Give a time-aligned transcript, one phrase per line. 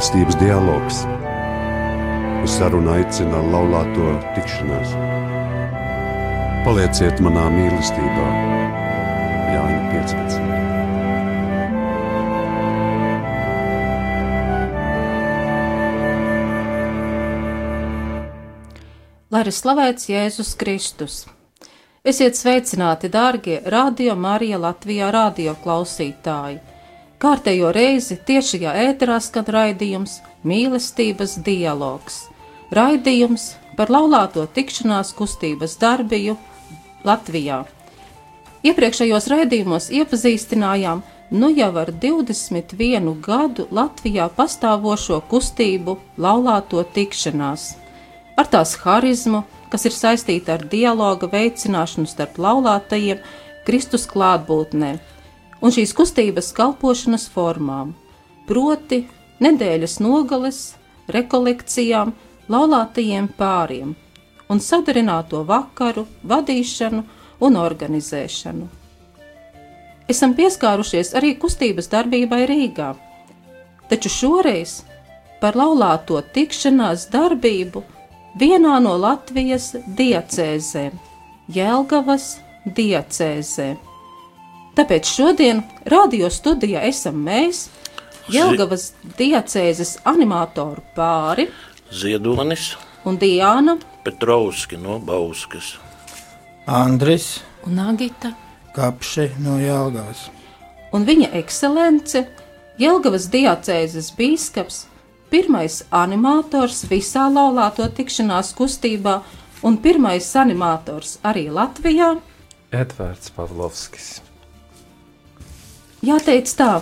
[0.00, 1.02] mīlestības dialogs.
[2.40, 4.94] Uz sarunu aicina laulāto tikšanās.
[6.64, 8.28] Palieciet manā mīlestībā,
[9.52, 10.40] Jāņa 15.
[19.30, 21.26] Lai ir slavēts Jēzus Kristus!
[22.00, 26.69] Esiet sveicināti, dārgie Radio Marija Latvijā radio klausītāji!
[27.20, 32.14] Kārtējo reizi tiešajā ēterā skan raidījums Mīlestības dialogs.
[32.72, 33.42] Raidījums
[33.76, 36.38] par laulāto tikšanās kustības darbību
[37.04, 37.58] Latvijā.
[38.64, 41.04] Iepriekšējos raidījumos iepazīstinājām
[41.36, 47.74] nu jau ar 21 gadu Latvijā pastāvošo kustību laulāto tikšanās,
[48.40, 53.20] ar tās harizmu, kas ir saistīta ar dialoga veicināšanu starp laulātajiem
[53.68, 54.96] Kristus klātbūtnē
[55.60, 57.94] un šīs kustības kalpošanas formām,
[58.48, 59.04] proti
[59.44, 60.60] nedēļas nogales,
[61.10, 62.12] rekolekcijām,
[62.50, 63.94] laulātajiem pāriem
[64.50, 67.04] un sadarināto vakaru, vadīšanu
[67.46, 68.66] un organizēšanu.
[70.10, 72.88] Esam pieskārušies arī kustības darbībai Rīgā,
[73.90, 74.80] taču šoreiz
[75.40, 77.84] par laulāto tikšanās darbību
[78.40, 80.98] vienā no Latvijas diecēzēm,
[81.54, 82.26] Jēlgavas
[82.66, 83.89] diecēzē.
[84.78, 87.68] Tāpēc šodien radio studijā esam mēs,
[88.30, 91.48] Jēlgavas diecēzes animatoru pāri
[91.90, 92.76] Ziedonis
[93.08, 95.72] un Diāna Petrovski no Bauskas.
[96.70, 98.30] Andris un Agita
[98.76, 100.28] Kapši no Jālgavas.
[100.94, 102.22] un viņa ekscelence
[102.78, 104.84] Jēlgavas diecēzes bīskaps,
[105.30, 109.20] pirmais animators visā laulāto tikšanās kustībā
[109.66, 112.14] un pirmais animators arī Latvijā.
[112.70, 114.20] Edvards Pavlovskis.
[116.00, 116.78] Jāteic tā,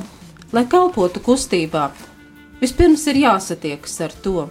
[0.54, 1.88] lai kalpotu kustībā,
[2.60, 4.44] vispirms ir jāsatiekas ar to.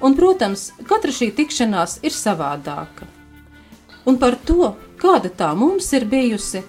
[0.00, 3.04] Un, protams, katra šī tikšanās ir savādāka.
[4.08, 6.64] Un par to, kāda tā mums ir bijusi,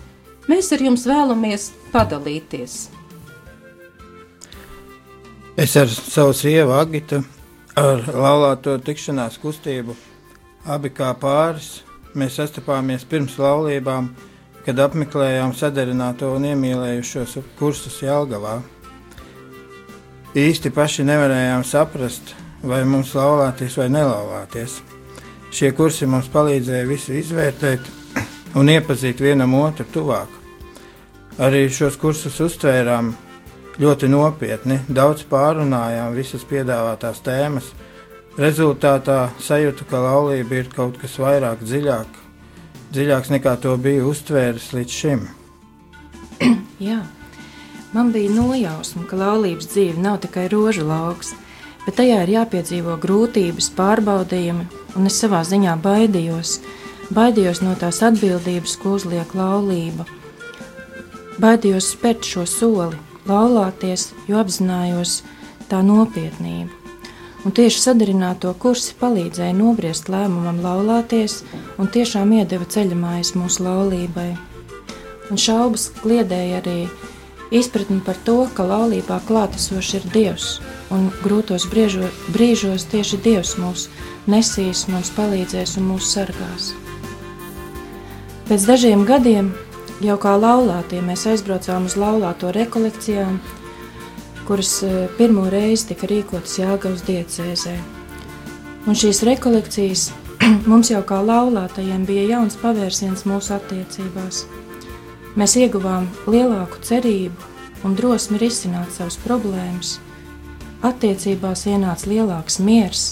[0.51, 2.77] mēs ar jums vēlamies padalīties.
[5.57, 7.23] Es ar savu sievu Agitu,
[7.79, 9.95] ar laulāto tikšanās kustību,
[10.67, 11.85] abi kā pāris,
[12.19, 14.11] mēs sastapāmies pirms laulībām,
[14.67, 18.57] kad apmeklējām sadarināto un iemīlējušos kursus Jelgavā.
[20.35, 22.33] Īsti paši nevarējām saprast,
[22.67, 24.81] vai mums laulāties vai nelaulāties.
[25.55, 27.87] Šie kursi mums palīdzēja visu izvērtēt
[28.59, 30.35] un iepazīt vienam otru tuvāk.
[31.39, 33.13] Arī šos kursus uztvērām
[33.79, 37.71] ļoti nopietni, daudz pārunājām visas piedāvātās tēmas.
[38.35, 42.26] Rezultātā sajūtu, ka laulība ir kaut kas vairāk dziļāk,
[42.93, 45.25] dziļāks nekā to biju uztvēris līdz šim.
[46.87, 47.01] Jā,
[47.95, 51.33] man bija nojausma, ka laulības dzīve nav tikai rožu lauks,
[51.85, 54.67] bet tajā ir jāpiedzīvo grūtības, pārbaudījumi,
[54.99, 56.59] un es savā ziņā baidījos.
[57.13, 60.03] Baidījos no tās atbildības, ko uzliek laulība.
[61.39, 62.99] Baidījos spērt šo soli,
[63.29, 65.21] laulāties, jo apzinājos
[65.71, 66.76] tā nopietnību.
[67.47, 71.37] Un tieši sadarināto kursi palīdzēja nobriest lēmumam laulāties
[71.79, 74.33] un tiešām iedeva ceļamājas mūsu laulībai.
[75.31, 76.81] Un šaubas kliedēja arī
[77.55, 80.47] izpratni par to, ka laulībā klātesošs ir Dievs,
[80.91, 83.85] un grūtos briežo, brīžos tieši Dievs mūs
[84.27, 86.73] nesīs, mums palīdzēs un mūs sargās.
[88.51, 89.53] Pēc dažiem gadiem
[90.03, 93.39] jau kā laulātie mēs aizbraucām uz laulāto rekolekcijām,
[94.47, 97.75] kuras eh, pirmo reizi tika rīkotas Jāgaunas diecēzē.
[98.87, 100.07] Un šīs rekolekcijas
[100.71, 104.45] mums jau kā laulātajiem bija jauns pavērsiens mūsu attiecībās.
[105.37, 109.97] Mēs ieguvām lielāku cerību un drosmi risināt savas problēmas,
[110.87, 113.05] attiecībās ienāca lielāks miers,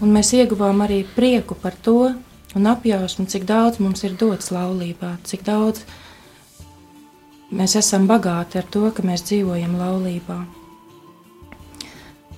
[0.00, 2.12] un mēs ieguvām arī prieku par to
[2.56, 5.82] un apjausmu, cik daudz mums ir dots laulībā, cik daudz
[7.50, 10.38] mēs esam bagāti ar to, ka mēs dzīvojam laulībā.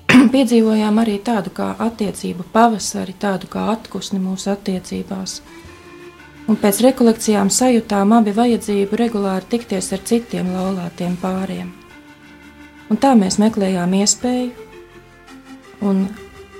[0.34, 5.40] Piedzīvojām arī tādu kā attiecību pavasari, tādu kā atpūsni mūsu attiecībās.
[6.48, 11.74] Un pēc rekolekcijām sajūtām abi vajadzību regulāri tikties ar citiem laulātiem pāriem.
[12.88, 14.50] Un tā mēs meklējām iespēju
[15.84, 16.06] un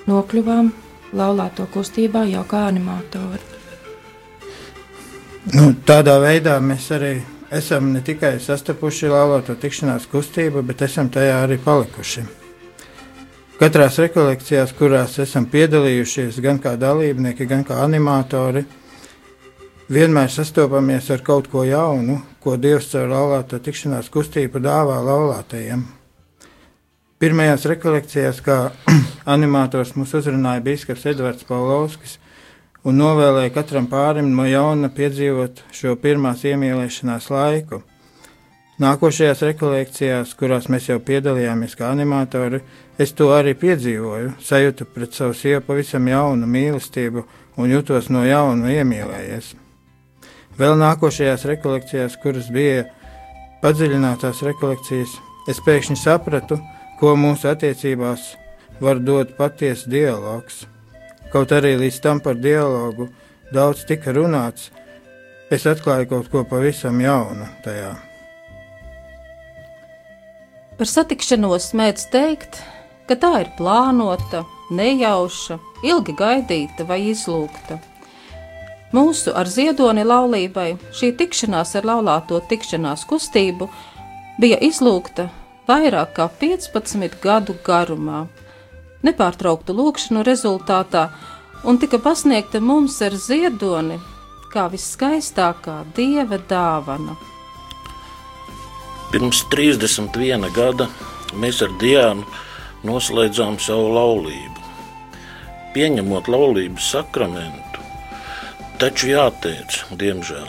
[0.09, 0.69] nokļuvām
[1.17, 3.41] laulāto kustībā jau kā animatori.
[5.56, 7.15] Nu, tādā veidā mēs arī
[7.50, 12.25] esam ne tikai sastapuši laulāto tikšanās kustību, bet esam tajā arī palikuši.
[13.59, 18.62] Katrās rekolekcijās, kurās esam piedalījušies gan kā dalībnieki, gan kā animatori,
[19.91, 25.83] vienmēr sastopamies ar kaut ko jaunu, ko Dievs caur laulāto tikšanās kustību dāvā laulātajiem.
[27.19, 28.61] Pirmajās rekolekcijās, kā
[29.35, 32.21] animators mūs uzrunāja Bīskaps Edvards Paulovskis
[32.86, 37.82] un novēlēja katram pārim no jauna piedzīvot šo pirmās iemīlēšanās laiku.
[38.78, 42.60] Nākošajās rekolekcijās, kurās mēs jau piedalījāmies kā animatori,
[42.98, 47.25] es to arī piedzīvoju, sajūtu pret savu sievu pavisam jaunu mīlestību
[47.58, 49.56] un jutos no jauna iemīlējies.
[50.58, 52.86] Vēl nākošajās rekolekcijās, kuras bija
[53.62, 55.19] padziļinātās rekolekcijas,
[55.50, 56.62] es pēkšņi sapratu,
[57.02, 58.32] ko mūsu attiecībās
[58.82, 60.69] var dot patiesa dialogs.
[61.32, 63.10] Kaut arī līdz tam par dialogu
[63.52, 64.70] daudz tika runāts,
[65.52, 67.92] es atklāju kaut ko pavisam jaunu tajā.
[70.78, 72.60] Par satikšanos mēdz teikt,
[73.08, 77.80] ka tā ir plānota, nejauša, ilgi gaidīta vai izlūgta.
[78.94, 83.69] Mūsu ar ziedoni laulībai šī tikšanās ar laulāto tikšanās kustību
[84.40, 85.28] bija izlūgta
[85.69, 88.22] vairāk kā 15 gadu garumā,
[89.06, 91.09] nepārtrauktu lūkšanu rezultātā,
[91.65, 93.99] un tika pasniegta mums ar ziedoni
[94.53, 97.17] kā viskaistākā dieva dāvana.
[99.12, 100.89] Pirms 31 gada
[101.37, 102.27] mēs ar Diānu
[102.89, 104.67] noslēdzām savu laulību.
[105.75, 107.85] Pieņemot laulības sakramentu,
[108.81, 110.49] taču jāteic, diemžēl,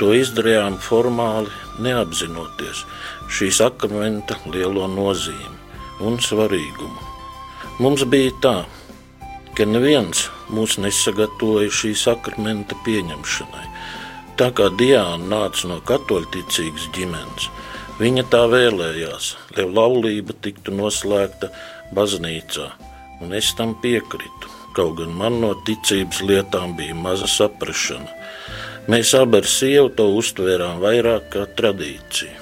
[0.00, 1.50] to izdarījām formāli,
[1.82, 2.84] neapzinoties,
[3.30, 7.11] šī sakramenta lielo nozīmi un svarīgumu.
[7.82, 8.50] Mums bija tā,
[9.58, 13.64] ka neviens mūs nesagatavoja šī sakramenta pieņemšanai.
[14.38, 17.48] Tā kā Diana nāca no katoļticīgas ģimenes,
[17.98, 21.50] viņa tā vēlējās, lai laulība tiktu noslēgta
[21.96, 22.68] baznīcā,
[23.24, 24.52] un es tam piekritu.
[24.76, 28.14] Kaut gan man no ticības lietām bija maza saprašana.
[28.94, 32.38] Mēs abi ar sievu to uztvērām vairāk kā tradīciju.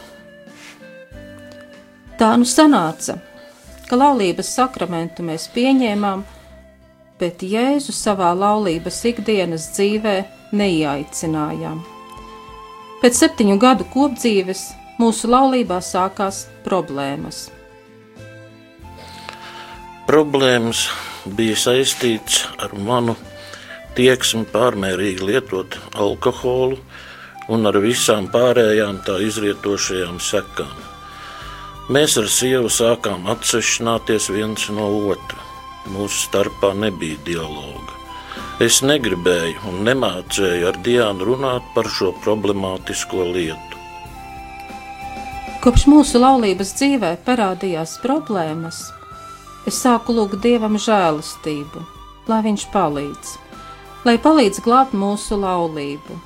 [2.21, 3.17] Tā nu sanāca,
[3.91, 6.23] ka laulības sakramentu mēs pieņēmām,
[7.19, 10.15] bet Jēzu savā laulības ikdienas dzīvē
[10.55, 11.81] neieaicinājām.
[13.01, 14.69] Pēc septiņu gadu kopdzīves
[15.01, 17.49] mūsu laulībā sākās problēmas.
[20.07, 20.85] Problēmas
[21.27, 23.17] bija saistīts ar manu
[23.99, 26.79] tieksmi pārmērīgi lietot alkoholu
[27.51, 30.90] un ar visām pārējām tā izrietošajām sekām.
[31.91, 35.41] Mēs ar sievu sākām atsevišķināties viens no otra.
[35.91, 37.97] Mūsu starpā nebija dialoga.
[38.63, 43.81] Es negribēju un nemācēju ar Diānu runāt par šo problemātisko lietu.
[45.65, 48.85] Kopš mūsu laulības dzīvē parādījās problēmas,
[49.67, 51.83] es sāku lūgt Dievam žēlastību,
[52.31, 53.35] lai Viņš palīdz,
[54.07, 56.23] lai palīdz glābt mūsu laulību.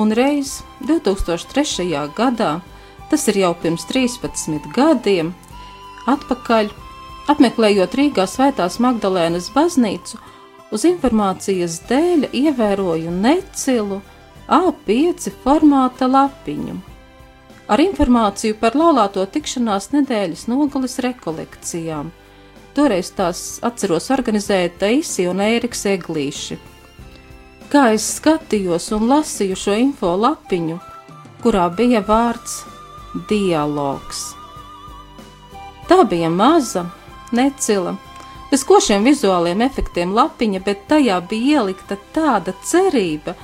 [0.00, 1.92] Un reiz 2003.
[2.16, 2.54] gadā
[3.10, 5.32] tas ir jau pirms 13 gadiem,
[6.10, 6.70] atpakaļ,
[7.32, 10.20] apmeklējot Rīgā Svētās Magdalēnas baznīcu,
[10.70, 14.00] uz informācijas dēļ ievēroju necilu
[14.50, 16.80] A5 formāta lapiņu
[17.70, 22.10] ar informāciju par laulāto tikšanās nedēļas nogalas rekolekcijām.
[22.74, 26.58] Toreiz tās atceros organizēja Taisija un Ēriks Eglīši.
[27.70, 30.80] Kā es skatījos un lasīju šo info lapiņu,
[31.44, 32.64] kurā bija vārds
[33.28, 34.34] dialogs.
[35.88, 36.84] Tā bija maza,
[37.34, 37.96] necila,
[38.50, 43.34] bez košiem vizuāliem efektiem lapiņa, bet tajā bija ielikta tāda cerība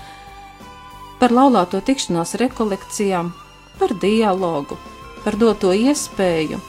[1.21, 3.33] par laulāto tikšanās rekolekcijām,
[3.79, 4.79] par dialogu,
[5.25, 6.61] par doto iespēju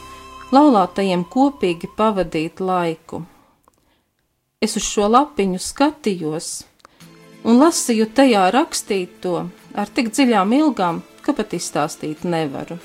[0.52, 3.22] laulātajiem kopīgi pavadīt laiku.
[4.58, 6.48] Es uz šo lapiņu skatījos
[7.46, 9.34] un lasīju tajā rakstīto
[9.78, 12.78] ar tik dziļām ilgām, ka pat izstāstīt nevaru.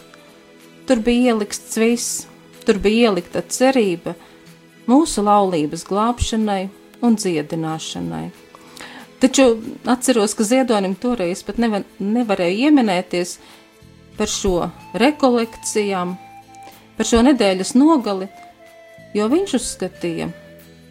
[0.83, 2.23] Tur bija ielikts viss,
[2.67, 4.17] tur bija ielikta cerība
[4.91, 6.65] mūsu laulības glābšanai
[7.03, 8.25] un dziedināšanai.
[9.23, 9.45] Taču
[9.87, 13.37] atceros, ka Ziedonim toreiz pat neva, nevarēja ieminēties
[14.17, 14.67] par šo
[14.99, 16.17] rekolekcijām,
[16.97, 18.27] par šo nedēļas nogali,
[19.15, 20.27] jo viņš uzskatīja,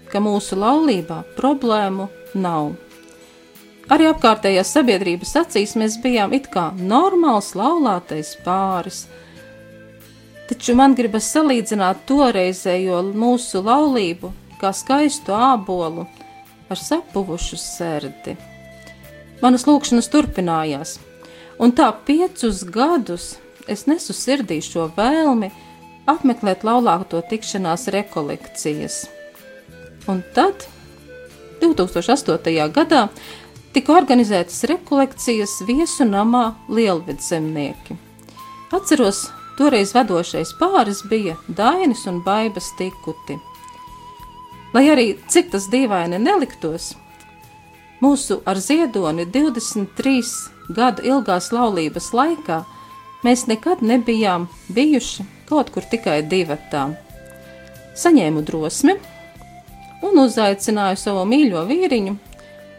[0.09, 2.09] ka mūsu laulībā problēmu
[2.41, 2.73] nav.
[3.91, 9.07] Arī apkārtējās sabiedrības acīs mēs bijām it kā normāls laulātais pāris.
[10.49, 16.07] Taču man gribas salīdzināt toreizējo mūsu laulību kā skaistu ābolu
[16.71, 18.37] ar sapuvušu sērdi.
[19.43, 20.99] Manas lūkšanas turpinājās,
[21.59, 23.33] un tā piecus gadus
[23.71, 25.51] es nesu sirdī šo vēlmi
[26.11, 29.03] apmeklēt laulāto tikšanās rekolekcijas.
[30.11, 30.67] Un tad,
[31.63, 32.71] 2008.
[32.75, 33.07] gadā,
[33.73, 37.97] tika organizētas rekolekcijas viesu namā Lielvidzemnieki.
[38.73, 39.27] Atceros,
[39.59, 43.37] Toreiz vadošais pāris bija Dainis un Baibas tikuti.
[44.73, 46.95] Lai arī cik tas dīvaini neliktos,
[48.01, 52.63] mūsu ar ziedoni 23 gadu ilgās laulības laikā
[53.25, 56.97] mēs nekad nebijām bijuši kaut kur tikai divatām.
[57.93, 58.97] Saņēmu drosmi
[60.03, 62.17] un uzaicināju savu mīļo vīriņu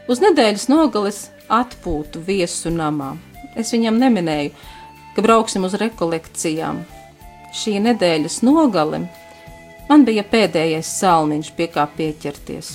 [0.07, 3.13] uz nedēļas nogales atpūtu viesu namā.
[3.59, 4.53] Es viņam neminēju,
[5.15, 6.81] ka brauksim uz rekolekcijām.
[7.53, 9.03] Šī nedēļas nogale
[9.89, 12.73] man bija pēdējais salmiņš, pie kā pieķerties.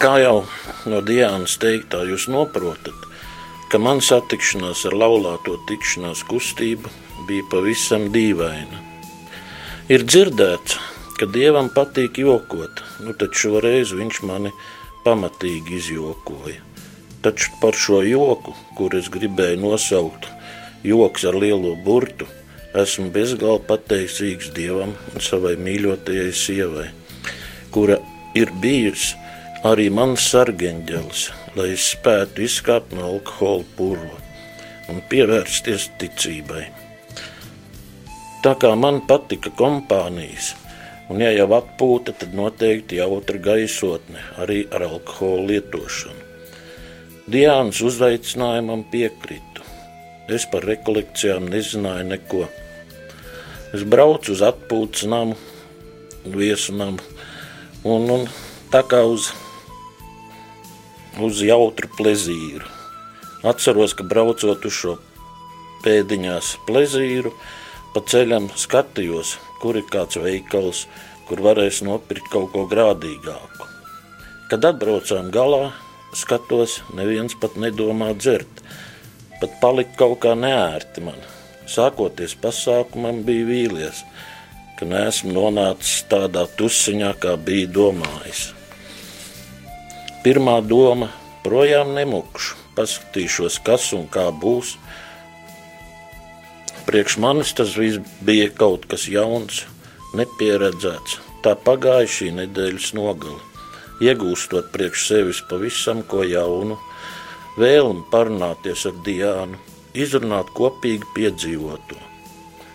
[0.00, 0.44] Kā jau
[0.90, 3.04] no Dienas teiktā, jūs saprotat,
[3.72, 6.90] ka man satikšanās ar laulāto tikšanās kustību
[7.28, 8.82] bija pavisam dīvaina.
[9.92, 10.78] Ir dzirdēts,
[11.18, 14.52] ka dievam patīk jokot, nu tad šoreiz viņš mani
[15.04, 16.60] pamatīgi izjokoja.
[17.24, 20.28] Taču par šo joku, kur es gribēju nosaukt,
[20.84, 22.26] joks ar lielo burtu,
[22.74, 26.88] esmu bezgalīgi pateicīgs dievam un savai mīļotajai sievai,
[27.74, 28.00] kura
[28.36, 29.14] ir bijusi
[29.64, 34.18] arī mans sargeņģelis, lai es spētu izkāpt no alkohola purva
[34.92, 36.66] un pievērsties ticībai.
[38.44, 40.52] Tā kā man patika kompānijas,
[41.12, 46.22] un ja jau atpūta, tad noteikti jautra gaisotne arī ar alkoholu lietošanu.
[47.30, 49.64] Diānas uzaicinājumam piekritu.
[50.28, 52.44] Es par rekolekcijām nezināju neko.
[53.76, 55.36] Es braucu uz atpūtas namu,
[56.24, 57.00] viesu namu,
[57.84, 58.28] un, un
[58.72, 59.30] tā kā uz,
[61.20, 62.68] uz jautru plezīru.
[63.44, 64.94] Atceros, ka braucot uz šo
[65.84, 67.34] pēdiņās plezīru,
[67.94, 70.84] Pa ceļam skatījos, kur ir kāds veikals,
[71.28, 73.68] kur varēs nopirkt kaut ko grādīgāku.
[74.50, 75.70] Kad atbraucām galā,
[76.14, 78.64] skatos, neviens pat nedomā dzert.
[79.40, 81.22] Pat palika kaut kā neērti man.
[81.70, 84.02] Sākoties pasākumam, bija vīlies,
[84.78, 88.50] ka neesmu nonācis tādā tusiņā, kā bija domājis.
[90.24, 91.10] Pirmā doma-
[91.46, 94.76] projām nemukšu, paskatīšos, kas un kā būs,
[96.84, 99.62] Priekš manis tas viss bija kaut kas jauns,
[100.18, 101.18] nepieredzēts.
[101.44, 103.40] Tā pagāja šī nedēļas nogale,
[104.04, 106.76] iegūstot priekš sevis pavisam ko jaunu,
[107.60, 109.60] vēlmi parunāties ar Diānu,
[109.94, 112.00] izrunāt kopīgi piedzīvoto.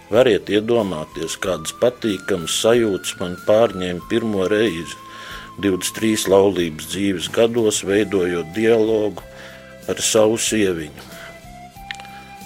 [0.09, 4.97] Variet iedomāties, kādas patīkamas sajūtas man pārņēma pirmo reizi
[5.61, 9.25] 23 laulības dzīves gados, veidojot dialogu
[9.89, 11.08] ar savu sieviņu.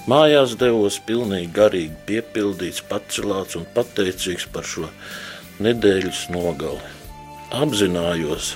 [0.03, 4.89] Mājās devos pilnīgi garīgi piepildīts, pacelāts un pateicīgs par šo
[5.63, 6.81] nedēļas nogali.
[7.55, 8.50] Apzinājos,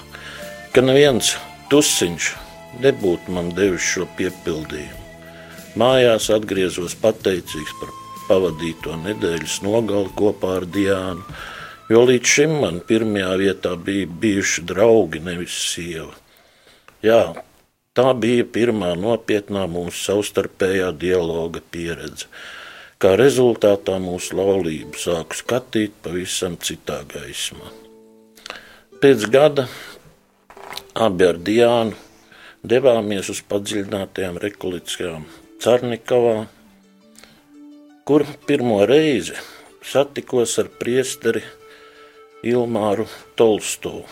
[0.76, 1.38] ka neviens
[1.72, 2.34] tusiņš
[2.84, 5.06] nebūtu man devis šo piepildījumu.
[5.80, 7.96] Mājās atgriezos pateicīgs par
[8.28, 11.24] pavadīto nedēļas nogali kopā ar Diānu,
[11.88, 16.12] jo līdz šim man pirmajā vietā bija bijuši draugi, nevis sieva.
[17.06, 17.22] Jā,
[17.98, 22.28] Tā bija pirmā nopietnā mūsu savstarpējā dialoga pieredze.
[23.02, 27.72] Kā rezultātā mūsu laulību sāku skatīt pavisam citā gaismā.
[29.02, 29.66] Pēc gada
[30.94, 31.98] abi ar Diānu
[32.66, 35.26] devāmies uz padziļinātajām rekolekcijām
[35.62, 36.36] Carnikavā,
[38.06, 39.38] kur pirmo reizi
[39.86, 41.42] satikos ar priesteri
[42.46, 44.06] Ilmāru Tolstovu.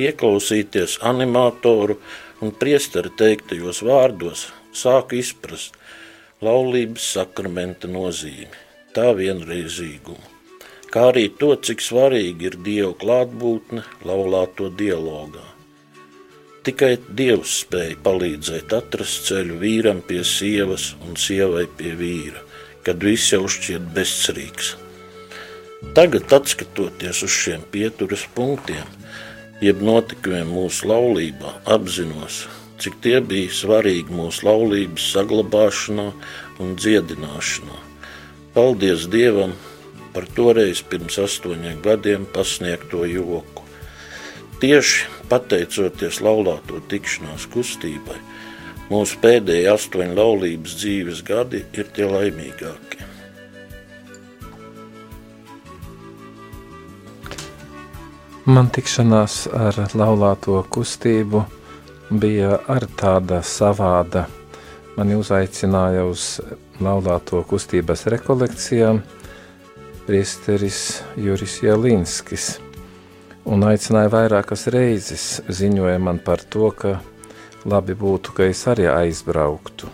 [0.00, 2.00] Ieklausīties animatoru
[2.40, 5.76] un priesteri teiktajos vārdos sāku izprast
[6.44, 8.50] laulības sakramenta nozīmi,
[8.96, 10.30] tā vienreizīgumu,
[10.92, 15.44] kā arī to, cik svarīgi ir Dieva klātbūtne laulāto dialogā.
[16.64, 22.42] Tikai Dievs spēja palīdzēt atrast ceļu vīram pie sievas un sievai pie vīra,
[22.84, 24.74] kad viss jau šķiet bezcerīgs.
[25.96, 28.84] Tagad, skatoties uz šiem pieturas punktiem,
[29.60, 32.46] jeb notikumiem mūsu laulībā, apzinos,
[32.80, 36.06] cik tie bija svarīgi mūsu laulības saglabāšanā
[36.64, 37.76] un dziedināšanā.
[38.54, 39.52] Paldies Dievam
[40.14, 43.66] par toreiz pirms astoņiem gadiem pasniegto joku.
[44.60, 48.18] Tieši pateicoties laulāto tikšanās kustībai,
[48.90, 52.99] mūsu pēdējie astoņi laulības dzīves gadi ir tie laimīgākie.
[58.50, 61.44] Man tikšanās ar laulāto kustību
[62.10, 64.24] bija ar tāda savāda.
[64.96, 66.24] Mani uzaicināja uz
[66.82, 68.98] laulāto kustības rekolekcijām
[70.08, 70.80] priesteris
[71.14, 72.48] Juris Jalinskis
[73.46, 76.96] un aicināja vairākas reizes, ziņoja man par to, ka
[77.70, 79.86] labi būtu, ka es arī aizbrauktu.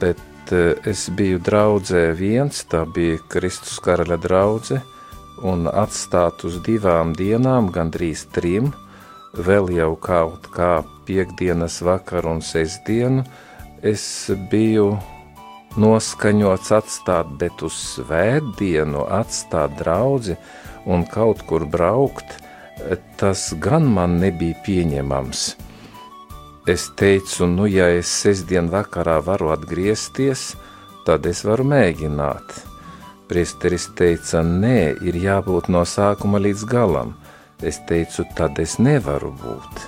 [0.00, 4.80] bet eh, es biju draudzē viens, tā bija Kristus karaļa draudze,
[5.44, 8.72] un atstāt uz divām dienām, gandrīz trim,
[9.36, 13.24] vēl jau kaut kā piekdienas vakaru un sestdienu,
[13.84, 14.94] es biju
[15.80, 20.38] noskaņots atstāt, bet uz svētdienu atstāt draudzi
[20.86, 22.38] un kaut kur braukt,
[23.20, 25.46] tas gan man nebija pieņemams.
[26.70, 30.54] Es teicu, nu, ja es sestdien vakarā varu atgriezties,
[31.04, 32.73] tad es varu mēģināt.
[33.30, 37.14] Priesteris teica, nē, ir jābūt no sākuma līdz galam.
[37.64, 39.84] Es teicu, tad es nevaru būt.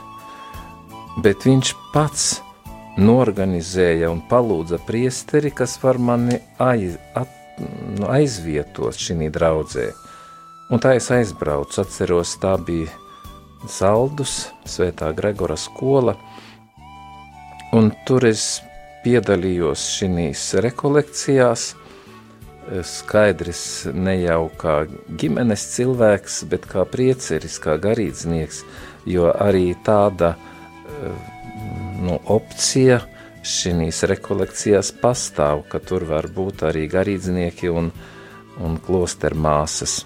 [1.24, 2.26] Bet viņš pats
[2.96, 7.28] norganizēja un palūdza priesteri, kas var mani aiz, at,
[7.98, 9.90] nu, aizvietot šī draudzē.
[10.72, 12.88] Un tā es aizbraucu, atceros, tā bija
[13.68, 16.16] Saldus, Svētā Gregora skola,
[17.74, 18.60] Un tur es
[19.02, 21.74] piedalījos šīs rekolekcijās.
[22.86, 24.80] Skaidrs, ne jau kā
[25.20, 28.62] ģimenes cilvēks, bet kā prieceris, kā garīdznieks,
[29.06, 30.34] jo arī tāda
[32.02, 33.00] nu, opcija
[33.46, 37.92] šīs rekolekcijās pastāv, ka tur var būt arī garīdznieki un,
[38.58, 40.00] un klostermāsas.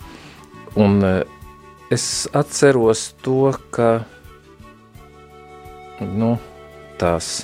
[0.77, 1.01] Un
[1.91, 3.93] es atceros to, ka
[6.05, 6.35] nu,
[7.01, 7.41] tās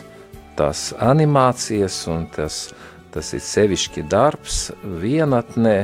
[0.57, 2.71] tās animācijas un tas,
[3.17, 5.77] tas ir sevišķi darbs vienatnē,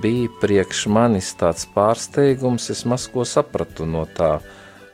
[0.00, 4.38] bija priekš manis tāds pārsteigums, es maz ko sapratu no tā,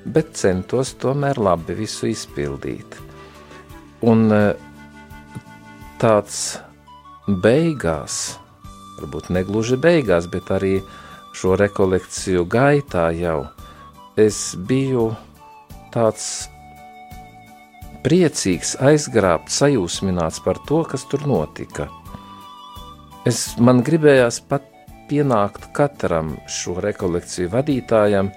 [0.03, 2.99] bet centos tomēr labi visu izpildīt.
[4.03, 4.41] Un e,
[6.03, 6.59] tāds
[7.29, 8.19] beigās,
[8.99, 10.81] varbūt negluži beigās, bet arī
[11.37, 13.45] šo rekolekciju gaitā jau
[14.19, 15.13] es biju
[15.95, 16.50] tāds
[18.05, 21.89] priecīgs, aizgrābts, sajūsmināts par to, kas tur notika.
[23.29, 24.65] Es man gribējās pat
[25.11, 28.31] pienākt katram šo rekolekciju vadītājam,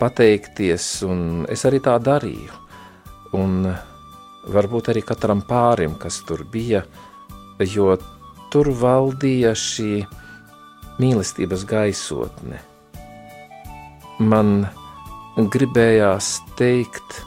[0.00, 2.60] pateikties, un es arī tā darīju.
[3.36, 3.66] Un
[4.52, 6.82] varbūt arī katram pārim, kas tur bija,
[7.60, 7.94] jo
[8.52, 10.02] tur valdīja šī
[11.02, 12.60] mīlestības gaisotne.
[14.22, 14.66] Man
[15.36, 17.22] gribējās teikt,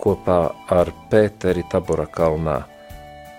[0.00, 0.40] kopā
[0.72, 2.62] ar Pēteri Tabora kalnā.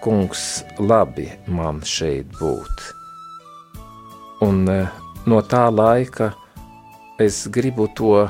[0.01, 2.85] Kungs, labi man šeit būt.
[4.41, 4.77] Un e,
[5.29, 6.31] no tā laika
[7.21, 8.25] es gribu to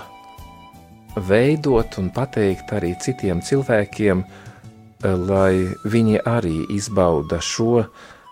[1.15, 7.85] veidot un pateikt arī citiem cilvēkiem, e, lai viņi arī izbauda šo,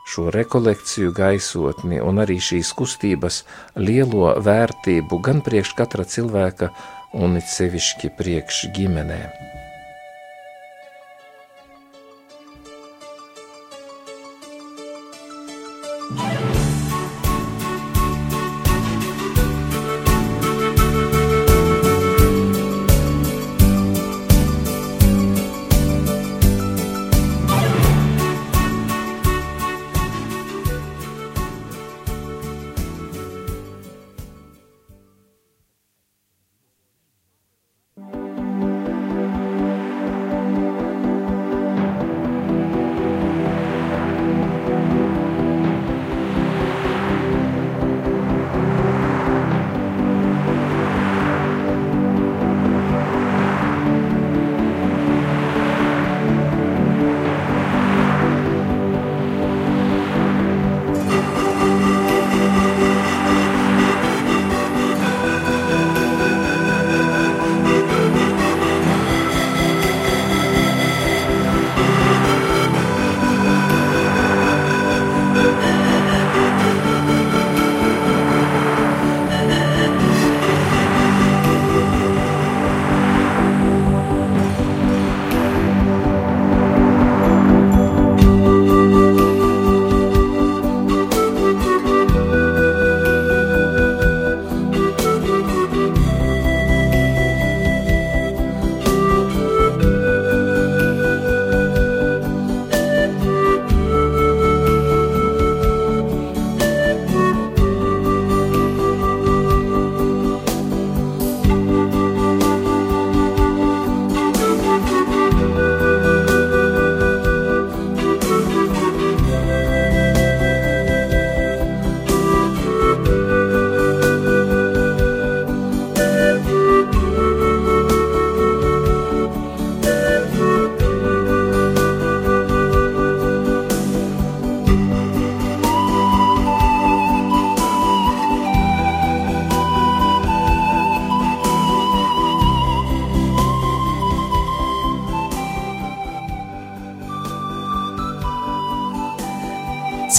[0.09, 3.43] šo rekolekciju gaisotni un arī šīs kustības
[3.79, 6.73] lielo vērtību gan priekš katra cilvēka,
[7.15, 9.58] un it sevišķi priekš ģimenēm.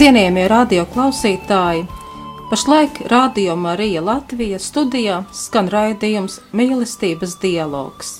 [0.00, 1.82] Cienījamie radio klausītāji,
[2.48, 8.14] pašlaik Radio Marija Latvija studijā skan raidījums Mīlestības dialogs.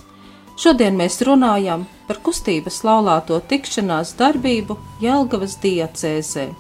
[0.61, 6.51] Šodien mēs runājam par kustības laulāto tikšanās darbību Jelgavas diacēzē.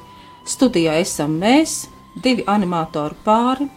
[0.48, 1.82] Studijā esam mēs,
[2.16, 3.68] divi animatoru pāri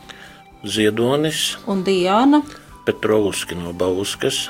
[0.64, 2.40] Ziedonis, un Diana.
[2.88, 4.46] Petrovski no Bauskas,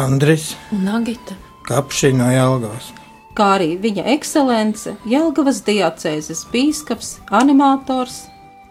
[0.00, 1.36] Andris Un Agita.
[1.68, 2.94] Kapšī no Jelgavas.
[3.34, 8.24] Kā arī viņa ekscelence, Jelgavas diacēzes bīskaps, animators,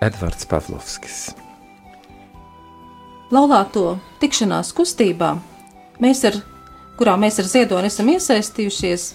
[0.04, 1.34] Edvards Pavlovskis.
[3.32, 5.36] laulāto tikšanās kustībā,
[6.04, 6.40] mēs ar,
[7.00, 9.06] kurā mēs ar Ziedoni esam iesaistījušies,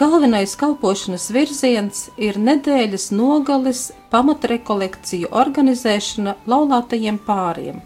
[0.00, 7.82] galvenais kalpošanas virziens ir nedēļas nogales pamatrekolekciju organizēšana laulātajiem pāriem.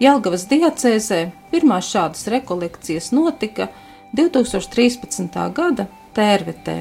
[0.00, 1.20] Jelgavas diacēzē
[1.50, 3.70] pirmās šādas rekolekcijas notika
[4.16, 5.52] 2013.
[5.52, 6.76] gada tērvetē,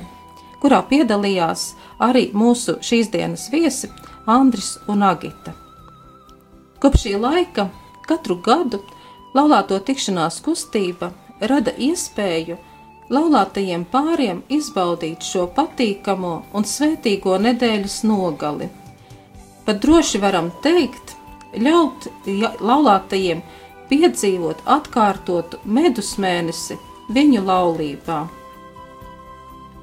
[0.61, 3.89] kurā piedalījās arī mūsu šīs dienas viesi
[4.25, 5.51] Andris un Agita.
[6.79, 7.67] Kopš šī laika
[8.07, 8.79] katru gadu
[9.35, 11.11] laulāto tikšanās kustība
[11.51, 12.55] rada iespēju
[13.11, 18.71] laulātajiem pāriem izbaudīt šo patīkamo un svētīgo nedēļas nogali.
[19.65, 21.17] Pat droši varam teikt,
[21.59, 22.07] ļaut
[22.61, 23.43] laulātajiem
[23.89, 26.77] piedzīvot atkārtotu medus mēnesi
[27.13, 28.19] viņu laulībā.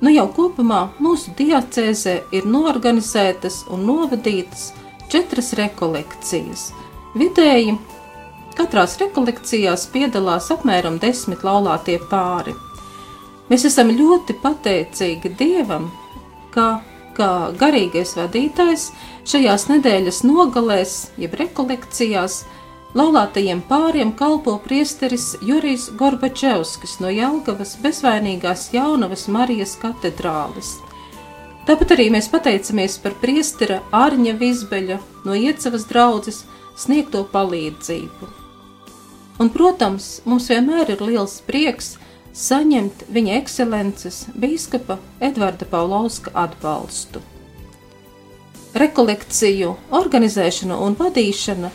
[0.02, 4.72] Nu jau kopumā mūsu diacēzē ir norganizētas un novadītas
[5.12, 6.72] četras rekolekcijas.
[7.14, 7.76] Vidēji
[8.58, 12.54] katrās rekolekcijās piedalās apmēram desmit laulātie pāri.
[13.50, 15.90] Mēs esam ļoti pateicīgi Dievam,
[16.54, 16.80] ka
[17.16, 18.88] kā garīgais vadītājs
[19.28, 22.42] šajās nedēļas nogalēs, jeb rekolekcijās,
[22.98, 30.76] laulātajiem pāriem kalpo priesteris Jurijs Gorbačevskis no Jelgavas bezvainīgās jaunavas Marijas katedrālis.
[31.66, 36.42] Tāpat arī mēs pateicamies par priestera Ārņa Vizbeļa no Iecavas draudzes
[36.76, 38.30] sniegto palīdzību.
[39.40, 41.94] Un, protams, mums vienmēr ir liels prieks
[42.36, 47.22] saņemt viņa ekscelences bīskapa Edvarda Paulovska atbalstu.
[48.72, 51.70] Rekolekciju organizēšana un vadīšana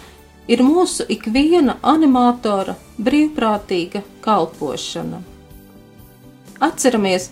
[0.47, 5.21] ir mūsu ikviena animatora brīvprātīga kalpošana.
[6.63, 7.29] Atceramies,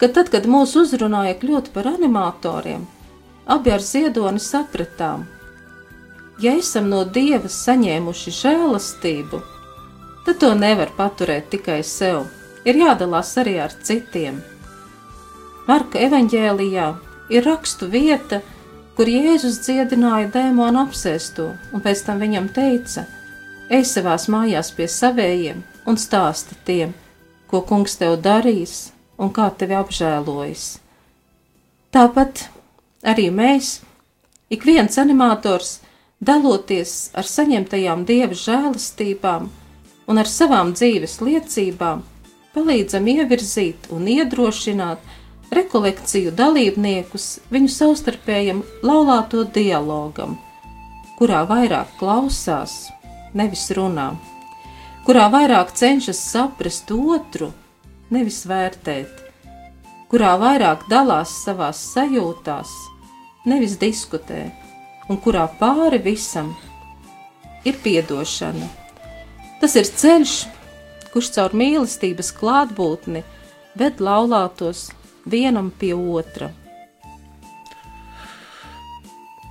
[0.00, 2.86] ka tad, kad mūs uzrunāja kļūt par animatoriem,
[3.46, 5.26] abi ar ziedoni sapratām,
[6.42, 9.42] ja esam no Dieva saņēmuši žēlastību,
[10.24, 12.24] tad to nevar paturēt tikai sev
[12.64, 14.40] ir jādalās arī ar citiem.
[15.68, 16.88] Marka evanģēlijā
[17.32, 18.40] ir rakstu vieta,
[18.96, 23.06] kur Jēzus dziedināja dēmonu apsēsto, un pēc tam viņam teica:
[23.70, 26.94] Ej savās mājās pie savējiem un stāsti tiem,
[27.50, 30.66] ko kungs tev darīs un kā tevi apžēlojis.
[31.94, 32.46] Tāpat
[33.06, 33.80] arī mēs,
[34.50, 35.78] ik viens animators,
[36.20, 39.50] daloties ar saņemtajām dieva žēlastībām
[40.10, 42.02] un ar savām dzīves liecībām,
[42.54, 45.13] palīdzam ievirzīt un iedrošināt
[45.56, 50.36] rekolekciju dalībniekus viņu savstarpējam laulāto dialogam,
[51.18, 52.88] kurā vairāk klausās,
[53.34, 54.12] nevis runā,
[55.06, 57.50] kurā vairāk cenšas saprast otru,
[58.14, 59.22] nevis vērtēt,
[60.10, 62.72] kurā vairāk dalās savās sajūtās,
[63.50, 64.46] nevis diskutē,
[65.08, 66.54] un kurā pāri visam
[67.64, 68.68] ir piedošana.
[69.60, 70.34] Tas ir ceļš,
[71.12, 73.22] kurš caur mīlestības klātbūtni
[73.78, 74.88] ved laulātos
[75.30, 76.50] vienam pie otra.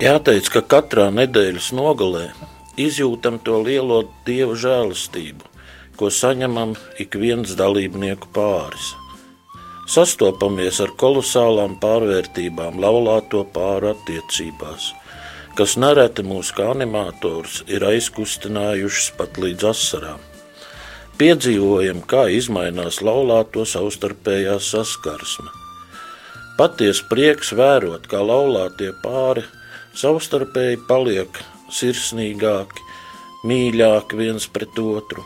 [0.02, 2.26] Jāteic, ka katrā nedēļas nogalē
[2.80, 5.46] izjūtam to lielo dieva žēlastību,
[5.94, 8.90] ko saņemam ik viens dalībnieku pāris.
[9.94, 14.90] Sastopamies ar kolosālām pārvērtībām laulāto pāru attiecībās,
[15.54, 20.22] kas nereti mūs kā animators ir aizkustinājušas pat līdz asarām.
[21.20, 25.63] Piedzīvojam, kā mainās laulāto savstarpējā saskarsme.
[26.58, 29.42] Patiesa prieks vērot, kā laulātie pāri
[29.98, 31.40] savstarpēji paliek
[31.74, 32.84] sirsnīgāki,
[33.48, 35.24] mīļāki viens pret otru,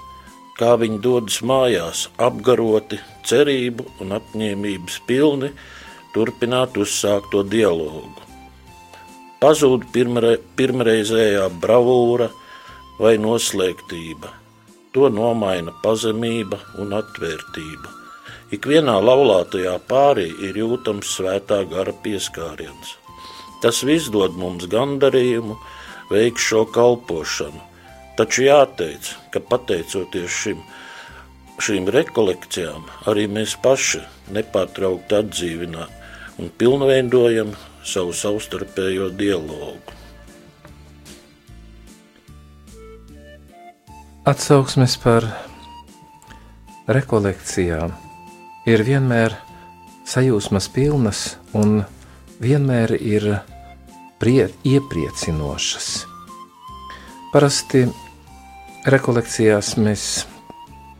[0.58, 5.52] kā viņi dodas mājās, apgaroti, cerību un apņēmības pilni
[6.16, 8.26] turpināt uzsākto dialogu.
[9.38, 12.32] Pazūd pirmre, pirmreizējā bravūra
[12.98, 14.38] vai noslēgtība
[14.96, 17.97] To nomaina pazemība un atvērtība.
[18.48, 22.94] Ikvienā laulātajā pārī ir jūtams svētā gara pieskāriens.
[23.60, 25.58] Tas viss dod mums gandarījumu,
[26.08, 27.60] veikt šo kalpošanu.
[28.16, 30.64] Taču jāteic, ka pateicoties šim,
[31.60, 34.00] šīm rekolekcijām, arī mēs paši
[34.32, 37.52] nepārtraukti atdzīvinām un pilnveidojam
[37.84, 39.96] savu savstarpējo dialogu.
[44.28, 45.28] Atsauksmes par
[46.88, 48.07] rekolekcijām
[48.68, 49.32] ir vienmēr
[50.08, 51.20] sajūsmas pilnas
[51.56, 51.78] un
[52.42, 53.24] vienmēr ir
[54.20, 55.86] prie, iepriecinošas.
[57.32, 57.86] Parasti
[58.88, 60.04] rekolekcijās mēs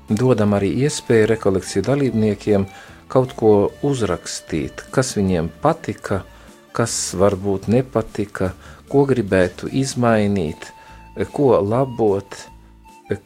[0.09, 2.67] dodam arī iespēju rekolekciju dalībniekiem
[3.13, 3.53] kaut ko
[3.85, 6.23] uzrakstīt, kas viņiem patika,
[6.73, 8.55] kas varbūt nepatika,
[8.89, 10.71] ko gribētu izmainīt,
[11.37, 12.45] ko labot,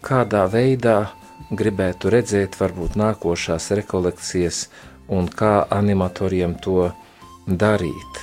[0.02, 1.12] kādā veidā
[1.52, 4.66] gribētu redzēt varbūt nākošās rekolekcijas
[5.12, 6.90] un kā animatoriem to
[7.46, 8.22] darīt.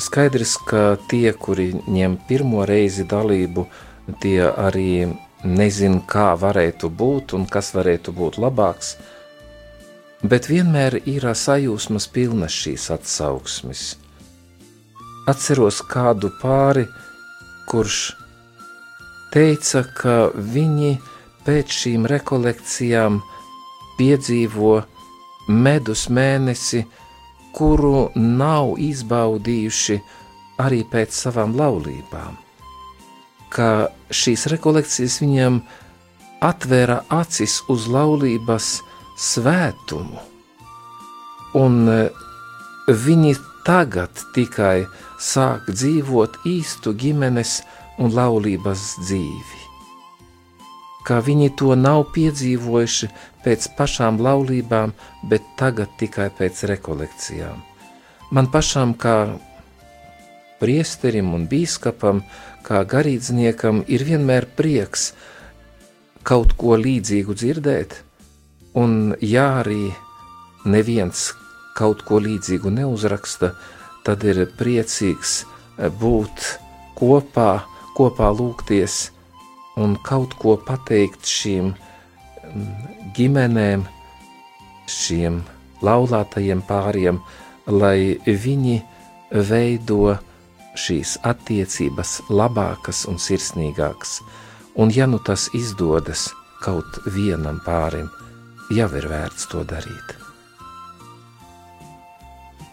[0.00, 3.66] Skaidrs, ka tie, kuri ņem pirmo reizi dalību,
[4.22, 5.12] tie arī
[5.44, 8.94] nezina, kā varētu būt un kas varētu būt labāks,
[10.24, 13.84] bet vienmēr ir sajūsmas pilnas šīs atsauksmes.
[15.28, 16.86] Atceros kādu pāri,
[17.68, 18.00] kurš
[19.34, 20.96] teica, ka viņi
[21.50, 23.16] pēc šīm rekolekcijām
[23.98, 24.74] piedzīvo
[25.50, 26.84] medus mēnesi,
[27.56, 29.96] kuru nav izbaudījuši
[30.62, 32.36] arī pēc savām laulībām.
[33.50, 35.58] Ka šīs rekolekcijas viņam
[36.46, 38.68] atvēra acis uz laulības
[39.18, 40.22] svētumu,
[41.58, 41.96] un e,
[43.06, 43.34] viņi
[43.66, 44.84] tagad tikai
[45.18, 47.58] sāk dzīvot īstu ģimenes
[47.98, 49.59] un laulības dzīvi
[51.06, 53.08] ka viņi to nav piedzīvojuši
[53.44, 54.92] pēc pašām laulībām,
[55.30, 57.62] bet tagad tikai pēc rekolekcijām.
[58.30, 59.38] Man pašam, kā
[60.60, 62.22] priesterim un bīskapam,
[62.66, 65.10] kā garīdzniekam, ir vienmēr prieks
[66.22, 67.96] kaut ko līdzīgu dzirdēt,
[68.76, 69.88] un ja arī
[70.68, 71.30] neviens
[71.78, 73.54] kaut ko līdzīgu neuzraksta,
[74.04, 75.40] tad ir priecīgs
[76.00, 76.44] būt
[76.98, 77.62] kopā,
[77.96, 79.08] kopā lūgties
[79.80, 82.68] un kaut ko pateikt šīm mm,
[83.16, 83.86] ģimenēm,
[84.90, 85.40] šiem
[85.86, 87.20] laulātajiem pāriem,
[87.70, 88.80] lai viņi
[89.50, 90.16] veido
[90.78, 94.20] šīs attiecības labākas un sirsnīgākas.
[94.78, 96.28] Un ja nu tas izdodas
[96.62, 98.08] kaut vienam pārim,
[98.70, 100.16] jau ir vērts to darīt.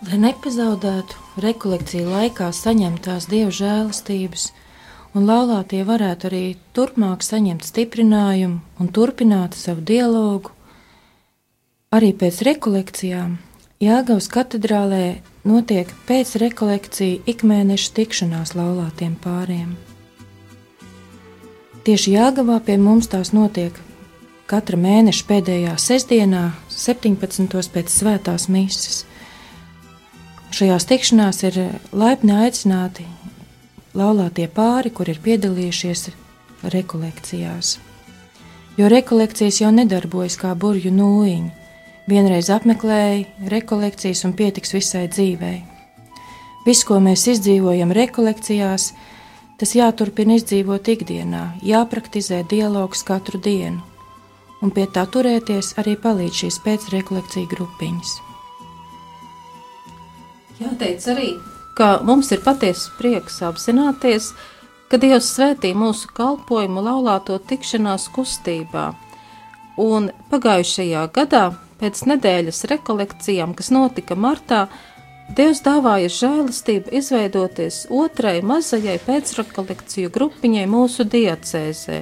[0.07, 4.51] Lai nepazaudētu rekolekciju laikā saņemtās dievu žēlastības,
[5.15, 6.43] un laulātie varētu arī
[6.75, 10.53] turpmāk saņemt stiprinājumu un turpināt savu dialogu.
[11.95, 13.37] Arī pēc rekolekcijām
[13.77, 19.75] Jāgaunas katedrālē notiek pēc rekolekcija ikmēneša tikšanās laulātiem pāriem.
[21.85, 23.77] Tieši Jāgavā pie mums tās notiek
[24.47, 27.61] katra mēneša pēdējā sestdienā, 17.
[27.75, 29.03] pēc svētās mises.
[30.55, 33.05] Šajās tikšanās ir laipni aicināti
[33.95, 36.09] laulātie pāri, kur ir piedalījušies
[36.73, 37.77] rekolekcijās.
[38.77, 41.53] Jo rekolekcijas jau nedarbojas kā burbuļu nūjiņi.
[42.07, 45.57] Vienreiz apmeklēja rekolekcijas un pietiks visai dzīvei.
[46.67, 48.91] Viss, ko mēs izdzīvojam rekolekcijās,
[49.59, 53.81] tas jāturpina izdzīvot ikdienā, jāpraktizē dialogs katru dienu,
[54.61, 58.15] un pie tā turēties arī palīdz šīs pēcrekolekcija grupiņas.
[60.57, 61.29] Jāteic arī,
[61.77, 64.31] ka mums ir patiesa prieks apzināties,
[64.89, 68.89] ka Dievs svētī mūsu kalpojumu laulāto tikšanās kustībā.
[69.77, 71.43] Un pagājušajā gadā,
[71.77, 74.65] pēc nedēļas rekolekcijām, kas notika martā,
[75.37, 81.99] Dievs dāvāja žēlastību izveidoties otrai mazajai pēcrekolekciju grupiņai mūsu diacēzē.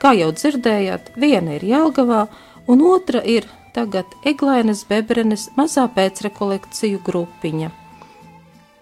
[0.00, 2.22] Kā jau dzirdējāt, viena ir Jelgavā,
[2.70, 7.74] un otra ir tagad Eglainas Bebrenes mazā pēcrekolekciju grupiņa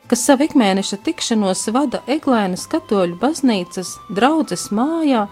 [0.08, 5.26] kas savu ikmēneša tikšanos vada Eglēnas katoļu baznīcas draudzes mājā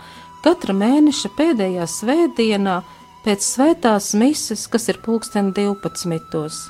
[0.44, 2.76] katra mēneša pēdējā svētdienā
[3.24, 6.60] pēc svētās mises, kas ir pulksten 12.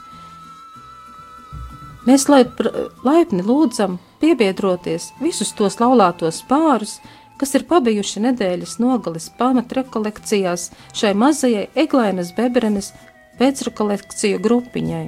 [2.07, 2.63] Mēs laip,
[3.03, 7.01] laipni lūdzam piebiedroties visus tos laulātos pārus,
[7.37, 12.95] kas ir pabijuši nedēļas nogalis pamatrekolekcijās šai mazajai Eglēnas Bebrenes
[13.41, 15.07] pēcrekolekciju grupiņai.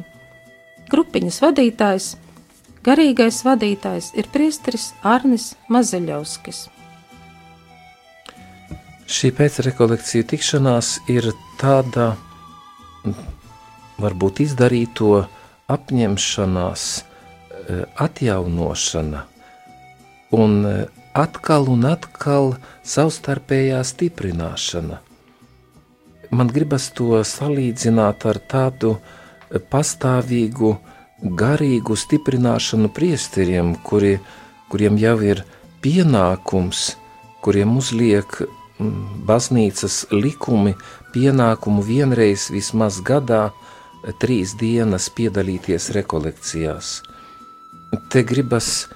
[0.91, 2.15] Grupiņas vadītājs–
[2.87, 6.69] Garīgais vadītājs ir priesteris Arnis Mazeļovskis.
[9.09, 12.13] Šī pēcrekolekcija tikšanās ir tāda
[13.99, 15.25] varbūt izdarīto
[15.73, 19.25] apņemšanās, e, atjaunošana
[20.39, 20.75] un e,
[21.19, 25.01] atkal un atkal savstarpējā stiprināšana.
[26.31, 28.99] Man gribas to salīdzināt ar tādu
[29.73, 30.77] pastāvīgu
[31.23, 34.19] garīgu stiprināšanu priesteriem, kuri,
[34.71, 35.43] kuriem jau ir
[35.83, 36.97] pienākums,
[37.43, 40.75] kuriem uzliek mm, baznīcas likumi,
[41.15, 43.49] pienākumu vienreiz vismaz gadā,
[44.23, 47.01] trīs dienas piedalīties rekolekcijās.
[48.13, 48.87] Te gribas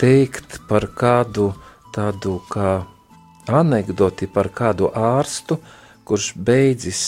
[0.00, 1.52] teikt par kādu
[1.94, 2.82] tādu kā
[3.46, 5.58] anekdoti par kādu ārstu,
[6.04, 7.02] kurš beidzis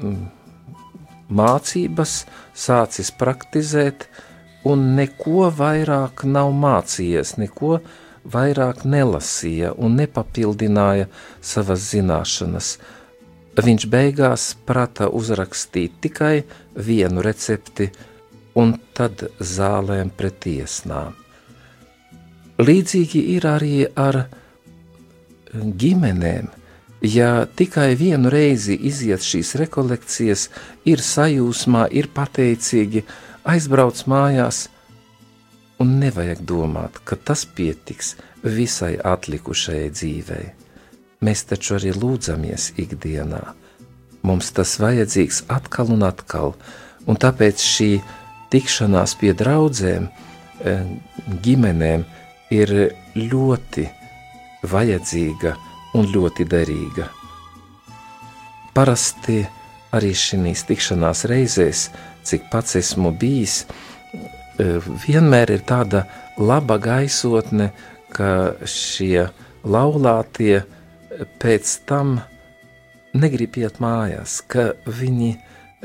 [0.00, 0.26] mm,
[1.30, 2.24] mācības,
[2.56, 4.08] sācis praktizēt
[4.66, 7.78] un neko vairāk nav mācījies, neko
[8.26, 11.06] vairāk nelasīja un nepapildināja
[11.40, 12.76] savas zināšanas.
[13.56, 16.42] Viņš beigās prata uzrakstīt tikai
[16.88, 17.88] vienu recepti
[18.56, 21.14] un tad zālēm pret tiesnām.
[22.56, 24.22] Līdzīgi ir arī ar
[25.52, 26.48] ģimenēm.
[27.04, 30.48] Ja tikai vienu reizi iziet šīs rekolekcijas,
[30.88, 33.04] ir sajūsmā, ir pateicīgi,
[33.44, 34.66] aizbrauc mājās,
[35.78, 40.46] un nevajag domāt, ka tas pietiks visai atlikušajai dzīvei.
[41.20, 43.42] Mēs taču arī lūdzamies ikdienā.
[44.26, 46.54] Mums tas vajadzīgs atkal un atkal,
[47.06, 47.90] un tāpēc šī
[48.52, 50.08] tikšanās pie draudzēm,
[50.64, 50.82] eh,
[51.44, 52.04] ģimenēm
[52.50, 52.74] ir
[53.14, 53.88] ļoti
[54.64, 55.56] vajadzīga
[55.96, 57.08] un ļoti derīga.
[58.76, 59.40] Parasti
[59.96, 61.88] arī šīs tikšanās reizēs,
[62.26, 66.04] cik pats esmu bijis, e, vienmēr ir tāda
[66.36, 67.70] laba gaisotne,
[68.12, 69.28] ka šie
[69.64, 70.62] laulātie
[71.40, 72.18] pēc tam
[73.16, 75.32] negrib iet mājās, ka viņi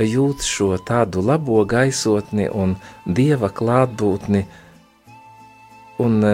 [0.01, 4.45] jūt šo tādu labo gaisotni un dieva klātbūtni
[6.01, 6.33] un e,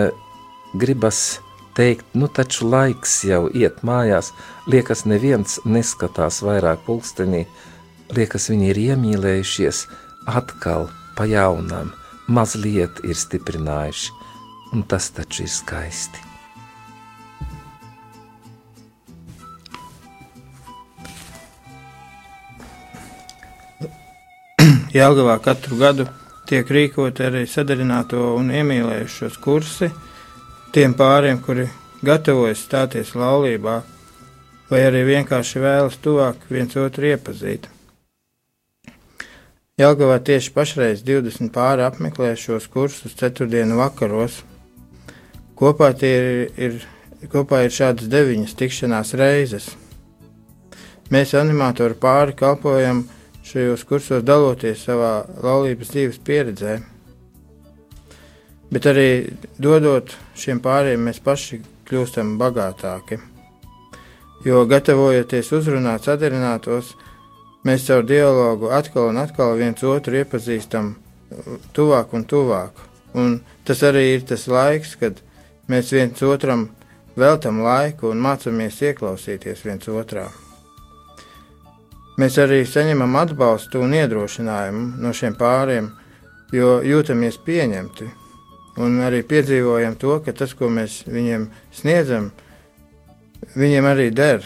[0.78, 1.40] gribas
[1.78, 4.32] teikt, nu taču laiks jau iet mājās,
[4.72, 7.46] liekas, neviens neskatās vairāk pulkstenī,
[8.18, 9.78] liekas, viņi ir iemīlējušies
[10.28, 11.94] atkal pa jaunam,
[12.28, 14.12] mazliet ir stiprinājuši,
[14.74, 16.20] un tas taču ir skaisti.
[24.98, 26.10] Jelgavā katru gadu
[26.50, 29.94] tiek rīkoti arī sadarināto un iemīlējušos kursi–
[30.74, 31.68] tiem pāriem, kuri
[32.06, 33.82] gatavojas stāties laulībā,
[34.70, 37.68] vai arī vienkārši vēlas tuvāk viens otru iepazīt.
[39.78, 44.40] Jelgavā tieši pašreiz 20 pāri apmeklē šos kursus ceturtdienu vakaros.
[45.58, 46.80] Kopā ir, ir,
[47.30, 49.70] kopā ir šādas deviņas tikšanās reizes.
[51.14, 53.06] Mēs animatori pāri kalpojam
[53.48, 56.80] šajos kursos daloties savā laulības dzīves pieredzē
[58.72, 59.10] bet arī
[59.60, 63.20] dodot šiem pāriem, mēs paši kļūstam bagātāki.
[64.46, 66.94] Jo gatavojoties uzrunāt sadarinātos,
[67.66, 70.94] mēs caur dialogu atkal un atkal viens otru iepazīstam
[71.76, 72.84] tuvāk un tuvāk.
[73.18, 75.24] Un tas arī ir tas laiks, kad
[75.72, 76.68] mēs viens otram
[77.18, 80.28] veltam laiku un mācāmies ieklausīties viens otrā.
[82.18, 85.92] Mēs arī saņemam atbalstu un iedrošinājumu no šiem pāriem,
[86.54, 88.08] jo jūtamies pieņemti
[88.78, 92.32] un arī piedzīvojam to, ka tas, ko mēs viņiem sniedzam,
[93.58, 94.46] viņiem arī der.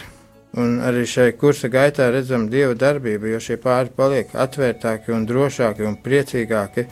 [0.52, 5.86] Un arī šai kursa gaitā redzam dieva darbību, jo šie pāri paliek atvērtāki un drošāki
[5.88, 6.84] un priecīgāki.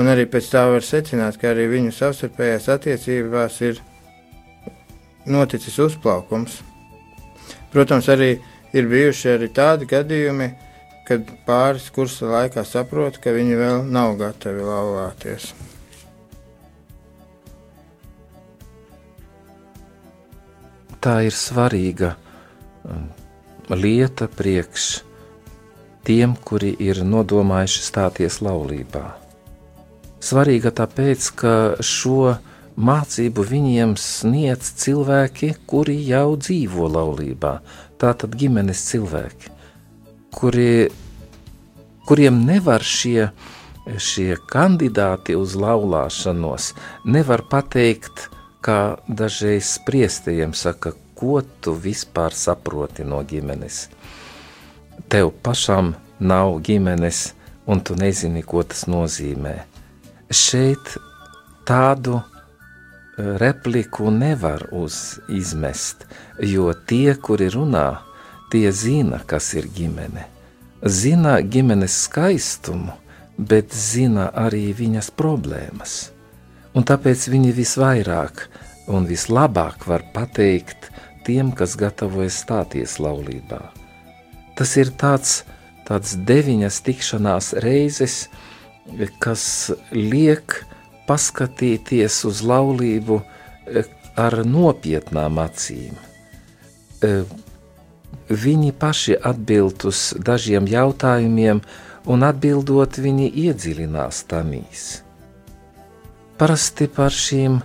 [0.00, 3.82] Un arī pēc tā var secināt, ka arī viņu savstarpējās attiecībās ir
[5.28, 6.60] noticis uzplaukums.
[7.70, 8.38] Protams, arī
[8.72, 10.48] ir bijuši arī tādi gadījumi,
[11.10, 15.50] kad pāris kursa laikā saprot, ka viņi vēl nav gatavi laulāties.
[21.00, 22.14] Tā ir svarīga
[22.84, 23.08] um,
[23.70, 24.90] lieta priekš
[26.06, 29.04] tiem, kuri ir nodomājuši stāties laulībā.
[30.20, 31.52] Svarīga tāpēc, ka
[31.84, 32.34] šo
[32.80, 37.54] mācību viņiem sniedz cilvēki, kuri jau dzīvo laulībā,
[38.00, 39.52] tātad ģimenes cilvēki,
[40.36, 40.90] kuri,
[42.08, 43.30] kuriem nevar šie,
[43.96, 46.72] šie kandidāti uz laulāšanos,
[47.08, 48.28] nevar pateikt,
[48.60, 53.88] kā dažreiz spriestiem saka, ko tu vispār saproti no ģimenes.
[55.08, 57.32] Tev pašam nav ģimenes,
[57.66, 59.54] un tu nezini, ko tas nozīmē.
[60.30, 60.94] Šeit
[61.68, 62.24] tādu e,
[63.42, 64.68] repliku nevar
[65.28, 66.06] izmest,
[66.40, 67.88] jo tie, kuri runā,
[68.52, 70.28] tie zina, kas ir ģimene.
[70.84, 72.96] Zina ģimenes skaistumu,
[73.36, 76.00] bet zina arī viņas problēmas
[76.74, 78.46] un tāpēc viņi visvairāk
[78.90, 80.90] un vislabāk var pateikt
[81.26, 83.60] tiem, kas gatavojas stāties laulībā.
[84.58, 85.42] Tas ir tāds,
[85.88, 88.28] tāds deviņas tikšanās reizes,
[89.22, 89.44] kas
[89.94, 90.62] liek
[91.08, 93.86] paskatīties uz laulību eh,
[94.18, 95.94] ar nopietnām acīm.
[97.02, 97.22] Eh,
[98.30, 101.62] viņi paši atbild uz dažiem jautājumiem,
[102.10, 105.02] un atbildot, viņi iedziļinās tanīs.
[106.40, 107.58] Parasti par šīm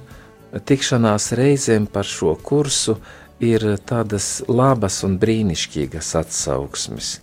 [0.67, 2.97] tikšanās reizēm par šo kursu
[3.39, 7.13] ir tādas labas un brīnišķīgas atsauksmes.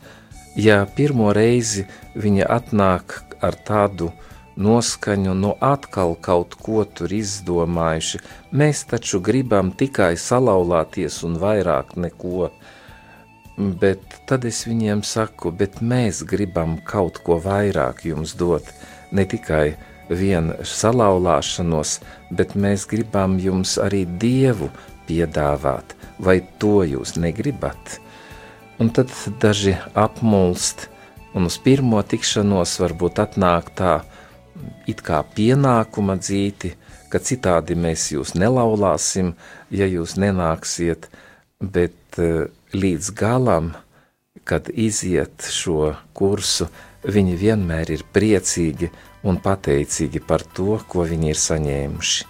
[0.57, 1.85] Ja pirmo reizi
[2.17, 4.09] viņa atnāk ar tādu
[4.57, 8.23] noskaņu, no atkal kaut ko tur izdomājuši,
[8.57, 12.49] mēs taču gribam tikai salauzties un vairāk neko.
[13.61, 18.73] Bet tad es viņiem saku, bet mēs gribam kaut ko vairāk jums dot,
[19.13, 19.75] ne tikai
[20.19, 21.99] vienu salauzāšanos,
[22.31, 24.71] bet mēs gribam jums arī dievu
[25.09, 27.99] piedāvāt, vai to jūs negribat?
[28.81, 30.89] Un tad daži apmulst,
[31.35, 34.01] un uz pirmo tikšanos varbūt atnāk tā,
[34.91, 36.73] it kā pienākuma dzīti,
[37.13, 39.35] ka citādi mēs jūs nelaulāsim,
[39.71, 41.09] ja jūs nenāksiet,
[41.61, 43.73] bet eh, līdz galam,
[44.49, 46.67] kad iziet šo kursu,
[47.05, 48.91] viņi vienmēr ir priecīgi
[49.27, 52.27] un pateicīgi par to, ko viņi ir saņēmuši.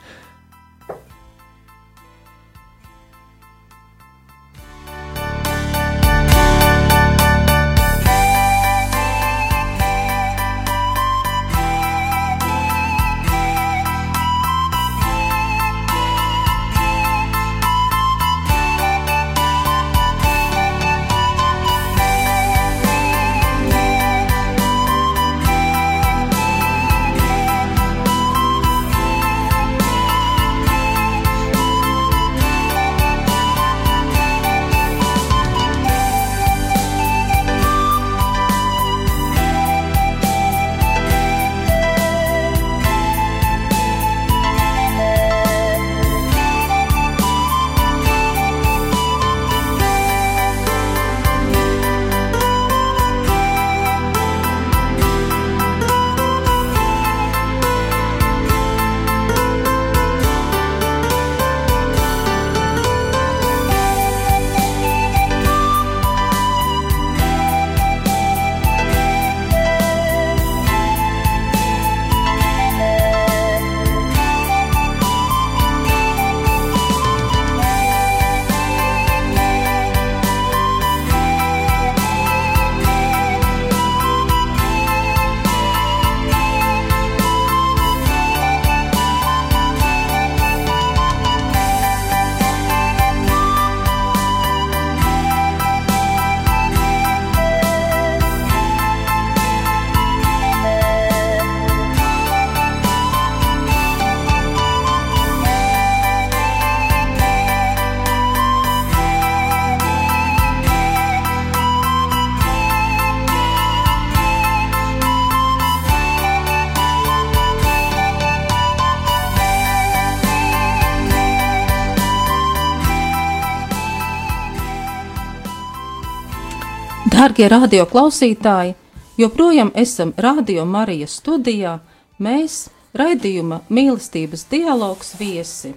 [127.23, 128.73] Darbie radio klausītāji,
[129.15, 131.77] joprojām esam Radio Marijas studijā.
[132.19, 132.65] Mēs
[132.99, 135.71] raidījuma mīlestības dialogs viesi.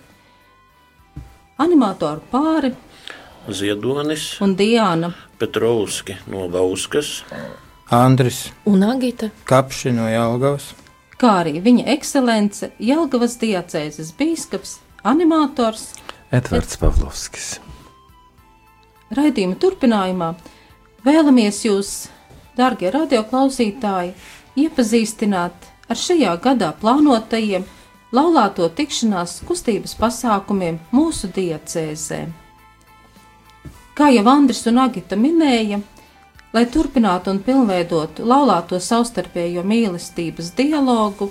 [1.62, 2.72] Animatoru pāri
[3.60, 5.12] Ziedonis un Diana.
[5.38, 7.20] Petrovski no Bauskas,
[7.94, 10.72] Andris Un Agita, Kapši no Jelgavas,
[11.22, 14.80] kā arī viņa ekscelence Jelgavas diacēzes bīskaps,
[15.14, 15.92] animators.
[16.34, 17.54] Edvards Pavlovskis.
[19.14, 20.34] Raidījuma turpinājumā
[21.06, 21.92] vēlamies jūs,
[22.58, 24.14] darbie radioklausītāji,
[24.66, 27.66] iepazīstināt ar šajā gadā plānotajiem
[28.16, 32.26] laulāto tikšanās kustības pasākumiem mūsu diacēzē.
[33.96, 35.80] Kā jau Andris un Agita minēja,
[36.56, 41.30] lai turpinātu un pilnveidotu laulāto savstarpējo mīlestības dialogu,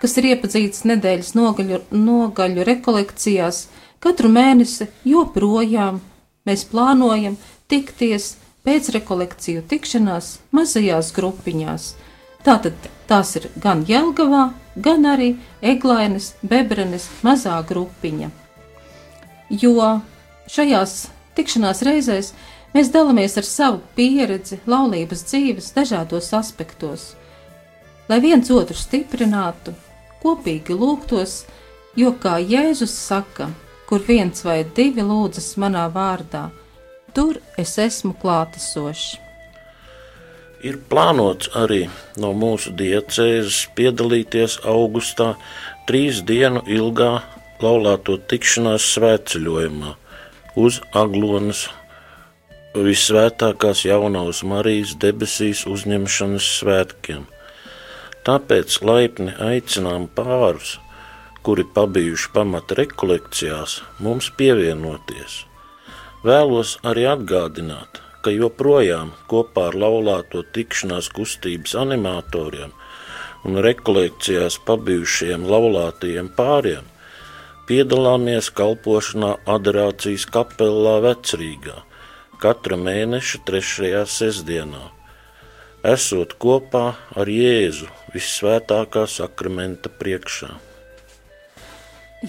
[0.00, 3.64] kas ir iepazīts nedēļas nogaļu, nogaļu rekolekcijās,
[4.02, 6.00] katru mēnesi joprojām
[6.48, 7.36] mēs plānojam
[7.70, 8.32] tikties
[8.66, 11.94] pēcrekolekciju tikšanās mazajās grupiņās.
[12.44, 18.30] Tātad tās ir gan Jelgavā, gan arī Eglainas, Bebrenes mazā grupiņa.
[19.50, 20.00] Jo
[20.50, 22.32] šajās tikšanās reizēs
[22.74, 27.14] mēs dalāmies ar savu pieredzi laulības dzīves dažādos aspektos,
[28.08, 29.74] lai viens otru stiprinātu,
[30.22, 31.42] kopīgi lūgtos,
[31.98, 33.50] jo kā Jēzus saka,
[33.88, 36.48] kur viens vai divi lūdzas manā vārdā–
[37.14, 39.18] tur es esmu klātesošs.
[40.60, 41.86] Ir plānots arī
[42.20, 45.32] no mūsu diecēzes piedalīties augustā
[45.88, 47.14] trīs dienu ilgā
[47.64, 49.94] laulāto tikšanās svētceļojumā
[50.60, 51.68] uz Aglonas
[52.74, 57.26] visvētākās jaunās Marijas debesīs uzņemšanas svētkiem.
[58.26, 60.76] Tāpēc laipni aicinām pārus,
[61.42, 65.44] kuri pabijuši pamata rekolekcijās, mums pievienoties.
[66.26, 72.72] Vēlos arī atgādināt, ka joprojām kopā ar laulāto tikšanās kustības animatoriem
[73.48, 76.88] un rekolekcijās pabijušiem laulātajiem pāriem
[77.70, 81.78] piedalāmies kalpošanā adorācijas kapelā Vecrīgā–
[82.40, 84.86] katra mēneša trešajā sestdienā,
[85.84, 86.86] esot kopā
[87.20, 90.48] ar Jēzu visvētākā sakramenta priekšā.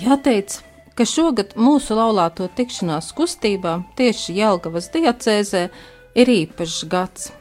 [0.02, 0.60] Jāteic,
[1.02, 5.62] ka šogad mūsu laulāto tikšanās kustībā tieši Jelgavas diacēzē
[6.22, 7.32] ir īpašs gads,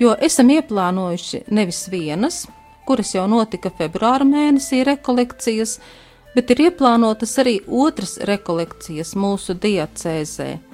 [0.00, 2.46] jo esam ieplānojuši nevis vienas,
[2.88, 5.76] kuras jau notika februāra mēnesī rekolekcijas,
[6.32, 10.48] bet ir ieplānotas arī otras rekolekcijas mūsu diacēzē–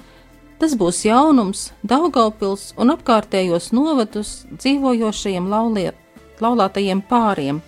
[0.55, 5.97] Tas būs jaunums Daugaupils un apkārtējos novadus dzīvojošajiem lauliet,
[6.39, 7.59] laulātajiem pāriem,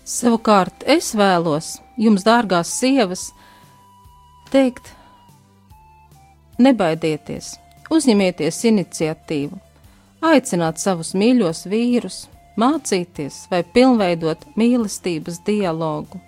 [0.07, 3.29] Savukārt es vēlos jums, dārgās sievas,
[4.51, 4.93] teikt,
[6.63, 7.57] nebaidieties,
[7.91, 9.59] uzņemieties iniciatīvu,
[10.21, 12.19] aicināt savus mīļos vīrus,
[12.61, 16.21] mācīties vai pilnveidot mīlestības dialogu.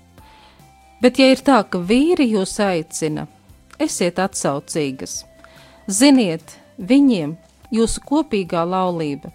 [1.03, 3.27] Bet, ja ir tā, ka vīri jūs aicina,
[3.79, 5.23] esiet atsaucīgas.
[5.91, 7.37] Ziniet, viņiem
[7.75, 9.33] jūsu kopīgā laulība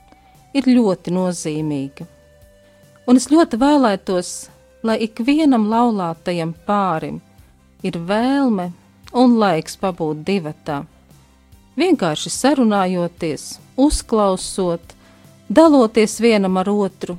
[0.56, 2.08] ir ļoti nozīmīga
[3.08, 4.32] un es ļoti vēlētos,
[4.86, 7.22] lai ikvienam laulātajam pārim
[7.86, 8.72] ir vēlme
[9.18, 10.82] un laiks pabūt divatā.
[11.78, 13.46] Vienkārši sarunājoties,
[13.78, 14.94] uzklausot,
[15.50, 17.18] daloties vienam ar otru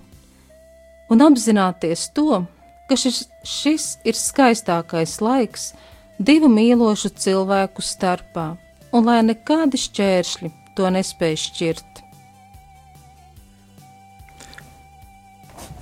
[1.09, 2.45] un apzināties to,
[2.89, 5.73] ka šis, šis ir skaistākais laiks
[6.19, 8.51] divu mīlošu cilvēku starpā,
[8.93, 12.03] un lai nekādi šķēršļi to nespēj šķirt.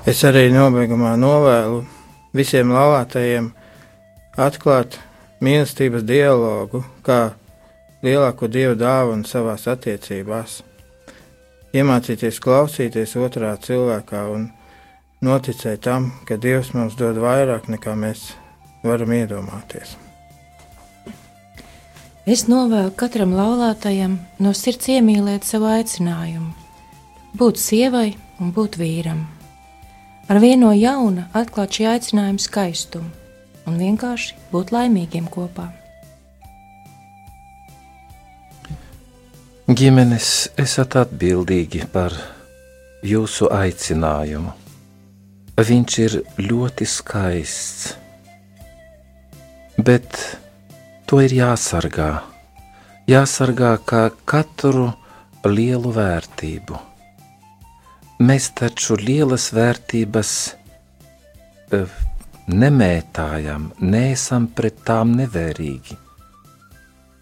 [0.06, 1.82] Es arī nobeigumā novēlu
[2.36, 3.50] visiem laulātajiem
[4.38, 5.00] atklāt
[5.42, 7.34] mīlestības dialogu kā
[8.06, 10.60] lielāko dievu dāvanu savās attiecībās.
[11.76, 14.46] Iemācīties klausīties otrā cilvēkā un
[15.26, 18.30] noticēt tam, ka Dievs mums dod vairāk nekā mēs
[18.86, 19.96] varam iedomāties.
[22.26, 26.48] Es novēlu katram laulātajam no sirds iemīlēt savu aicinājumu,
[27.36, 28.08] būt sievai
[28.40, 29.26] un būt vīram.
[30.32, 33.12] Ar vienu no jauna atklāt šī aicinājuma skaistumu
[33.68, 35.68] un vienkārši būt laimīgiem kopā.
[39.66, 42.12] Ģimenes esat atbildīgi par
[43.02, 44.52] jūsu aicinājumu.
[45.58, 47.96] Viņš ir ļoti skaists,
[49.82, 50.20] bet
[51.10, 52.12] to ir jāsargā.
[53.10, 54.86] Jāsargā kā katru
[55.42, 56.78] lielu vērtību.
[58.22, 60.32] Mēs taču lielas vērtības
[61.74, 62.00] eh,
[62.54, 66.05] nemētājam, neesam pret tām nevērīgi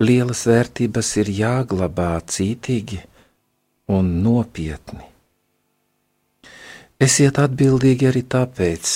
[0.03, 3.01] lielas vērtības ir jāglabā cītīgi
[3.95, 5.07] un nopietni.
[7.05, 8.93] Esiet atbildīgi arī tāpēc,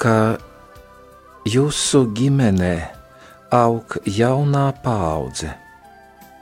[0.00, 0.38] ka
[1.46, 2.76] jūsu ģimenē
[3.54, 5.52] aug jaunā paudze,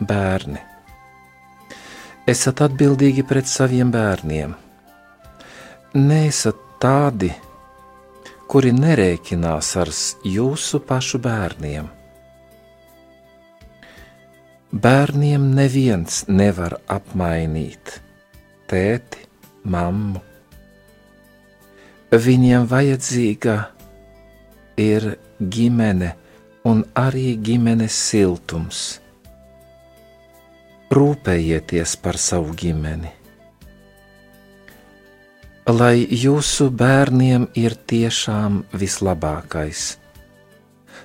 [0.01, 0.61] bērni.
[2.29, 4.55] Esat atbildīgi pret saviem bērniem.
[5.95, 7.29] Nesat tādi,
[8.49, 9.93] kuri nerēķinās ar
[10.25, 11.91] jūsu pašu bērniem
[14.75, 17.93] Bērniem neviens nevar apmainīt
[18.67, 19.21] tēti,
[19.71, 20.19] mammu.
[22.11, 23.55] Viņiem vajadzīga
[24.83, 25.07] ir
[25.39, 26.09] ģimene
[26.67, 28.81] un arī ģimenes siltums.
[30.91, 33.13] Rūpējieties par savu ģimeni.
[35.71, 39.93] Lai jūsu bērniem ir tiešām vislabākais.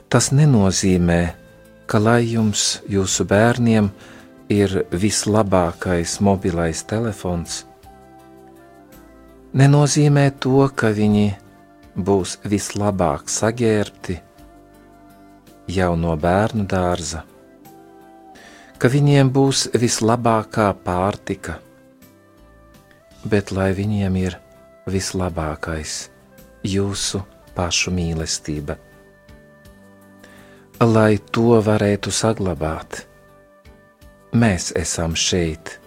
[0.10, 1.39] Tas nenozīmē, ka
[1.98, 3.88] lai jums, jūsu bērniem,
[4.54, 7.64] ir vislabākais mobilais telefons,
[9.58, 11.32] nenozīmē to, ka viņi
[11.98, 14.20] būs vislabāk saģērbti
[15.74, 17.24] jau no bērnu dārza,
[18.78, 21.58] ka viņiem būs vislabākā pārtika,
[23.26, 24.38] bet lai viņiem ir
[24.90, 25.98] vislabākais
[26.66, 27.24] jūsu
[27.58, 28.78] pašu mīlestība
[30.86, 33.04] lai to varētu saglabāt.
[34.32, 35.80] Mēs esam šeit,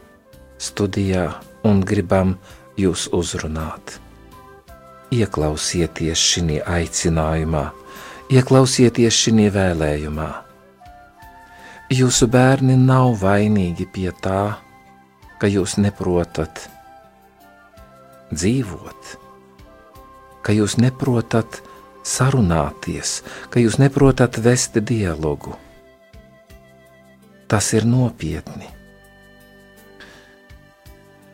[0.61, 1.33] studijā,
[1.65, 2.37] un gribam
[2.77, 3.99] jūs uzrunāt.
[5.13, 7.71] Ieklausieties šajā aicinājumā,
[8.33, 10.31] ieklausieties šajā vēlējumā.
[11.93, 14.59] Jūsu bērni nav vainīgi pie tā,
[15.39, 16.69] ka jūs neprotat
[18.33, 19.17] dzīvot,
[20.43, 21.61] ka jūs neprotat
[22.03, 25.55] sarunāties, ka jūs neprotat vest dialogu.
[27.49, 28.69] Tas ir nopietni.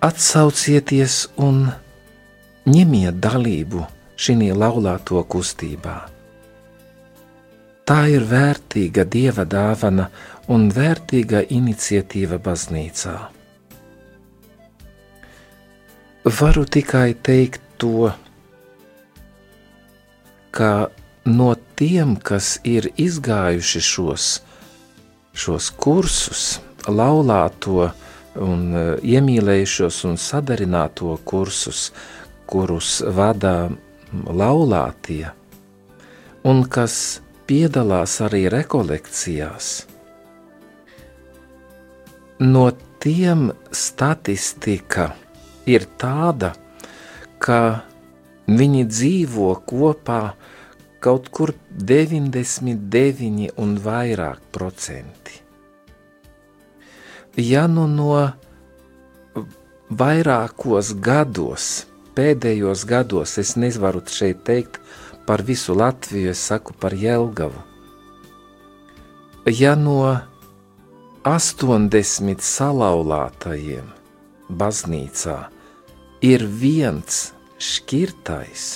[0.02, 1.66] Atsaucieties un
[2.68, 3.86] ņemiet dalību
[4.18, 5.96] šī laulāto kustībā.
[7.88, 10.10] Tā ir vērtīga dieva dāvana
[10.52, 13.16] un vērtīga iniciatīva baznīcā.
[16.38, 18.10] Varu tikai teikt to,
[20.51, 20.88] ka
[21.28, 24.28] no tiem, kas ir izgājuši šos,
[25.36, 26.44] šos kursus,
[26.88, 27.90] laulāto
[28.38, 28.84] un e,
[29.14, 31.90] iemīlējušos un sadarināto kursus,
[32.49, 33.68] kurus vada
[34.12, 35.28] laulātie,
[36.49, 39.70] un kas piedalās arī rekolekcijās.
[42.38, 42.68] No
[43.03, 45.11] tiem statistika
[45.66, 46.53] ir tāda,
[47.42, 47.88] ka
[48.49, 50.22] Viņi dzīvo kopā
[51.05, 55.36] kaut kur 99 un vairāk procenti.
[57.38, 58.14] Ja nu no
[59.88, 61.86] vairākos gados,
[62.16, 64.80] pēdējos gados, es nevaru šeit teikt
[65.28, 67.62] par visu Latviju, es saku par Jelgavu.
[69.46, 70.01] Ja no
[71.24, 73.86] 80 salauztajiem
[74.49, 75.38] baznīcā
[76.24, 77.28] ir viens
[77.59, 78.66] šķirtais.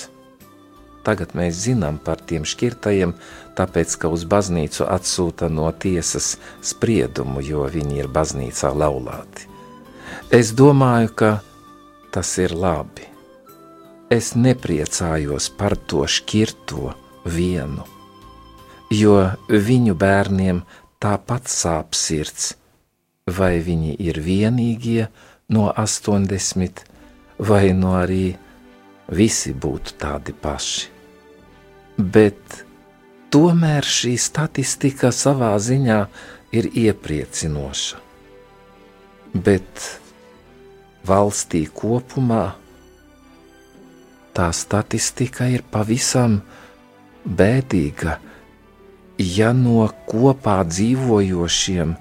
[1.03, 3.11] Tagad mēs zinām par tiem šķirtajiem,
[3.57, 9.49] tāpēc, ka uz baznīcu atsūta no tiesas spriedumu, jo viņi ir baznīcā laulāti.
[10.31, 11.31] Es domāju, ka
[12.13, 13.09] tas ir labi.
[14.13, 16.93] Es nepriecājos par to šķirto
[17.25, 17.83] vienu,
[18.93, 19.17] jo
[19.49, 20.61] viņu bērniem
[21.01, 22.53] tāpat sāp sirds,
[23.27, 25.07] vai viņi ir vienīgie
[25.49, 26.83] no 80
[27.39, 28.35] vai no arī
[29.07, 30.89] visi būtu tādi paši.
[31.97, 32.65] Bet
[33.33, 35.99] tomēr šī statistika savā ziņā
[36.53, 37.97] ir iepriecinoša.
[39.33, 39.99] Bet
[41.05, 42.53] valstī kopumā
[44.33, 46.41] tā statistika ir pavisam
[47.25, 48.19] bēdīga,
[49.17, 51.95] ja no kopā dzīvojošiem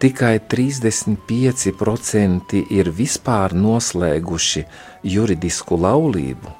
[0.00, 4.64] tikai 35% ir vispār noslēguši
[5.04, 6.52] juridisku laulību,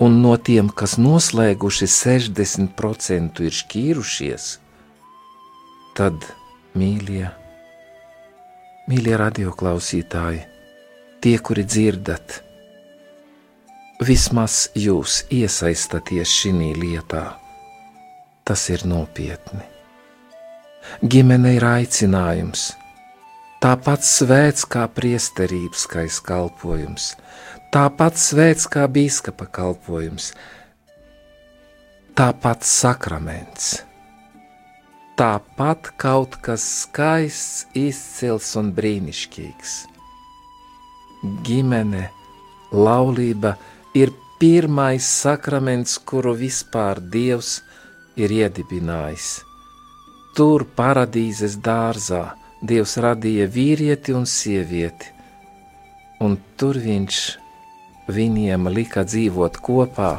[0.00, 4.50] un no tiem, kas noslēguši 60% ir šķīrušies,
[5.96, 6.24] tad,
[6.74, 7.26] mīļie,
[8.88, 10.46] mīļie radioklausītāji,
[11.20, 12.40] tie, kuri dzirdat,
[14.00, 17.26] vismaz jūs iesaistaties šī lietā.
[18.44, 19.62] Tas ir nopietni.
[21.04, 22.70] Ģimene ir aicinājums,
[23.62, 25.84] tāpat svēts kā priesterības
[26.24, 27.12] kalpojums,
[27.70, 30.32] tāpat svēts kā biskupa kalpojums,
[32.18, 33.84] tāpat sakraments,
[35.18, 39.76] tāpat kaut kas skaists, izcils un brīnišķīgs.
[41.46, 42.08] Ģimene,
[42.72, 43.54] laulība
[43.94, 44.10] ir
[44.40, 47.60] pirmais sakraments, kuru vispār Dievs
[48.18, 49.28] ir iedibinājis.
[50.34, 52.30] Tur paradīzes dārzā
[52.66, 55.12] Dievs radīja vīrieti un sievieti,
[56.24, 57.20] un tur viņš
[58.14, 60.12] viņiem lika dzīvot kopā,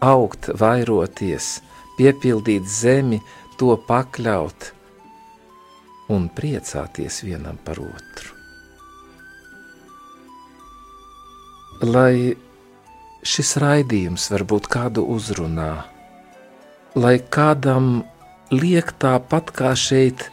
[0.00, 1.60] augt, vairoties,
[1.98, 3.20] piepildīt zemi,
[3.60, 4.70] to pakļaut
[6.10, 8.36] un priecāties vienam par otru.
[11.80, 12.36] Lai
[13.24, 15.72] šis raidījums varbūt kādu uzrunā,
[16.96, 18.02] lai kādam
[18.52, 20.26] liek tāpat kā šeit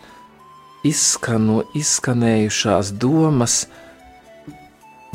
[0.88, 3.66] izskano, izskanējušās domas,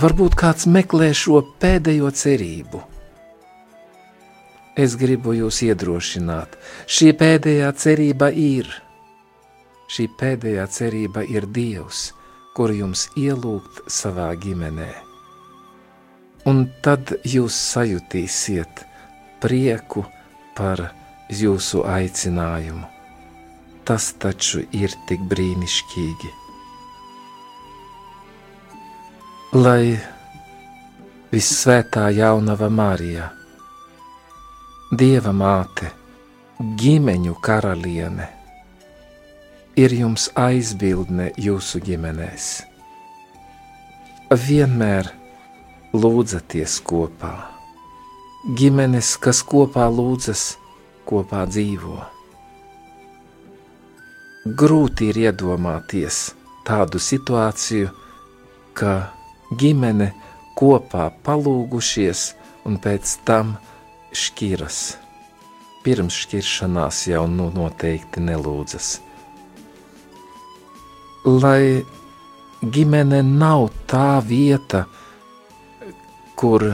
[0.03, 2.81] varbūt kāds meklē šo pēdējo cerību.
[4.83, 6.57] Es gribu jūs iedrošināt,
[6.89, 8.71] šī pēdējā cerība ir.
[9.93, 12.07] Šī pēdējā cerība ir Dievs,
[12.57, 14.89] kur jums ielūgt savā ģimenē.
[16.49, 18.83] Un tad jūs sajutīsiet
[19.45, 20.07] prieku
[20.57, 20.89] par
[21.31, 22.89] jūsu aicinājumu.
[23.87, 26.42] Tas taču ir tik brīnišķīgi.
[29.53, 29.99] Lai
[31.29, 33.27] visvētā jaunava Marija,
[34.97, 35.91] Dieva māte,
[36.81, 38.31] ģimeņu karaliene,
[39.77, 42.49] ir jums aizbildne jūsu ģimenēs.
[44.49, 45.13] Vienmēr
[45.93, 47.37] lūdzaties kopā.
[48.57, 50.57] Ģimenes, kas kopā lūdzas,
[51.05, 52.01] kopā dzīvo.
[54.49, 56.31] Grūti ir iedomāties
[56.65, 57.99] tādu situāciju,
[58.73, 59.03] ka
[59.59, 60.13] ģimene
[60.59, 62.27] kopā palūgušies
[62.69, 63.57] un pēc tam
[64.15, 64.81] šķiras.
[65.83, 68.93] Pirms šķiršanās jau nu noteikti nelūdzas.
[71.27, 71.83] Lai
[72.63, 74.85] ģimene nav tā vieta,
[76.39, 76.67] kur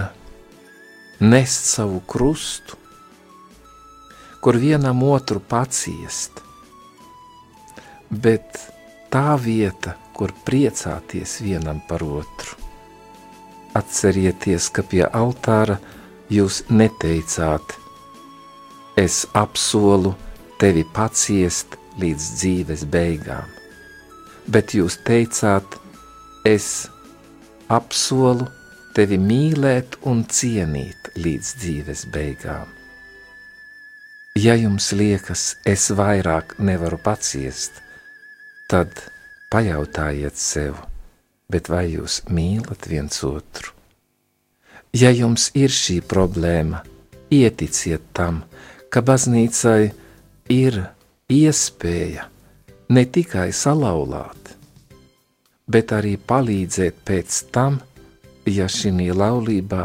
[1.21, 2.77] nest savu krustu,
[4.45, 6.45] kur vienam otru paciest,
[8.09, 8.61] bet
[9.13, 12.68] tā vieta, kur priecāties vienam par otru.
[13.77, 15.77] Atcerieties, ka pie altāra
[16.33, 17.75] jūs neteicāt,
[18.97, 20.15] es apsolu
[20.61, 23.47] tevi paciest līdz dzīves beigām,
[24.49, 25.77] bet jūs teicāt,
[26.49, 26.89] es
[27.69, 28.49] apsolu
[28.97, 32.73] tevi mīlēt un cienīt līdz dzīves beigām.
[34.39, 37.83] Ja jums liekas, es vairāk nevaru paciest,
[38.71, 38.93] tad
[39.51, 40.79] pajautājiet sev,
[41.51, 43.75] bet vai jūs mīlat viens otru?
[44.97, 46.83] Ja jums ir šī problēma,
[47.31, 48.43] ieticiet tam,
[48.89, 49.91] ka baznīcai
[50.53, 50.81] ir
[51.29, 52.29] iespēja
[52.89, 54.55] ne tikai salauzāt,
[55.69, 57.83] bet arī palīdzēt pēc tam,
[58.49, 59.85] ja šī laulībā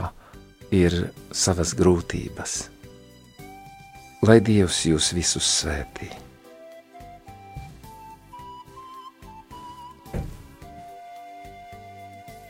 [0.71, 1.01] ir
[1.35, 2.61] savas grūtības
[4.23, 6.07] lai Dievs jūs visus svētī.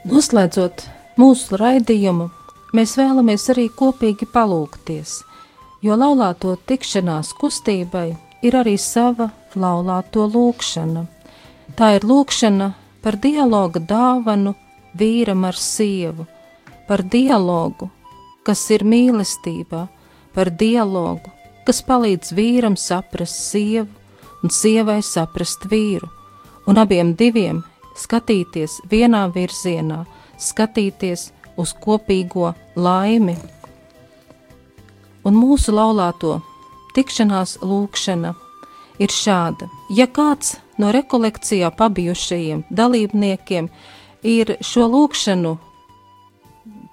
[0.03, 0.81] Noslēdzot
[1.15, 2.25] mūsu raidījumu,
[2.75, 5.13] mēs vēlamies arī kopīgi palūkties,
[5.79, 8.09] jo laulāto tikšanās kustībai
[8.43, 11.05] ir arī sava laulāto lūkšana.
[11.79, 14.57] Tā ir lūkšana par dialoga dāvanu
[14.99, 16.27] vīram ar sievu,
[16.83, 17.87] par dialogu,
[18.43, 19.87] kas ir mīlestībā,
[20.35, 21.31] par dialogu,
[21.63, 23.87] kas palīdz vīram saprast sievu
[24.43, 26.11] un sievai saprast vīru,
[26.67, 27.63] un abiem diviem
[27.99, 30.03] skatīties vienā virzienā,
[30.39, 33.35] skatīties uz kopīgo laimi.
[35.23, 36.39] Un mūsu laulāto
[36.95, 38.33] tikšanās lūkšana
[39.01, 39.69] ir šāda.
[39.93, 43.69] Ja kāds no rekolekcijā pabijušajiem dalībniekiem
[44.23, 45.53] ir šo lūkšanu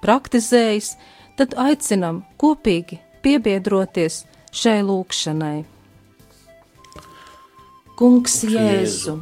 [0.01, 0.95] praktizējis,
[1.37, 4.23] tad aicinam kopīgi piebiedroties
[4.55, 5.57] šai lūkšanai.
[8.01, 9.19] Kungs Jēzu,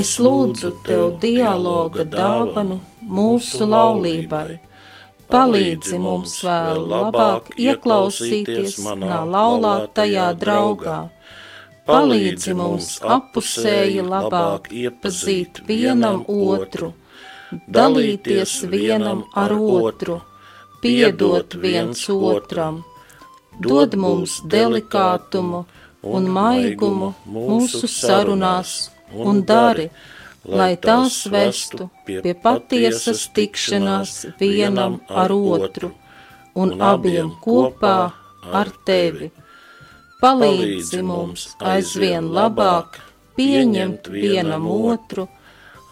[0.00, 2.78] es lūdzu tev dialoga dāvanu
[3.16, 4.58] mūsu laulībai.
[5.32, 10.98] Palīdzi mums vēl labāk ieklausīties manā laulātajā draugā.
[11.86, 16.92] Palīdzi mums apusēji labāk iepazīt vienam otru,
[17.78, 20.20] dalīties vienam ar otru,
[20.84, 22.82] piedot viens otram,
[23.58, 25.64] dod mums delikātumu
[26.02, 29.88] un maigumu mūsu sarunās un dari,
[30.44, 35.92] lai tās vestu pie patiesas tikšanās vienam ar otru
[36.54, 37.96] un abiem kopā
[38.60, 39.30] ar tevi.
[40.22, 43.00] Palīdzi mums aizvien labāk
[43.36, 45.26] pieņemt vienam otru,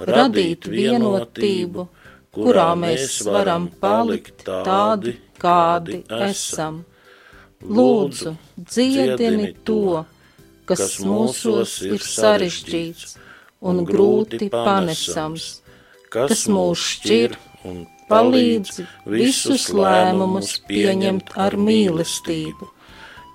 [0.07, 1.87] radīt vienotību,
[2.35, 6.85] kurā mēs varam palikt tādi, kādi esam.
[7.61, 10.05] Lūdzu, dziedini to,
[10.71, 13.17] kas mūsos ir sarežģīts
[13.61, 15.49] un grūti panesams,
[16.13, 17.37] kas mūs šķir
[17.69, 22.71] un palīdz visus lēmumus pieņemt ar mīlestību,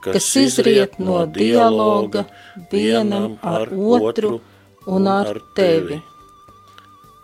[0.08, 2.26] kas izriet no dialoga
[2.72, 4.40] vienam ar otru
[4.86, 6.02] un ar tevi.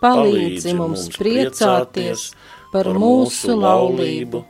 [0.01, 2.31] Palīdzi mums priecāties
[2.71, 4.41] par mūsu laulību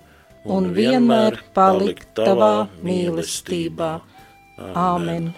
[0.55, 3.93] un vienmēr palikt tavā mīlestībā.
[4.77, 5.31] Āmen!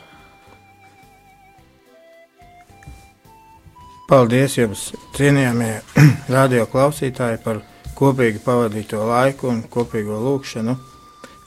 [4.03, 5.77] Paldies jums, cienījamie
[6.35, 7.61] radio klausītāji, par
[7.95, 10.75] kopīgi pavadīto laiku un kopīgo lūgšanu.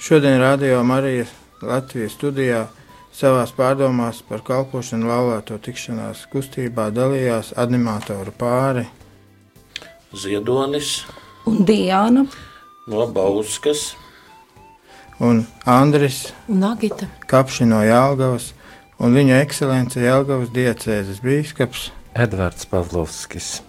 [0.00, 2.62] Šodien Radio Marijas Latvijas studijā
[3.12, 8.86] savās pārdomās par kalpošanu laulāto tikšanās kustībā dalījās animatoru pāri.
[10.16, 11.02] Ziedonis.
[11.46, 12.24] Un Diana,
[12.88, 13.90] no Bauskas,
[15.20, 16.30] un Andris.
[16.48, 18.54] Un Agita, Kapši no Jālgavas
[18.96, 23.60] un viņa ekscelence Jālgavas diecēzes bīskaps Edvards Pavlovskis.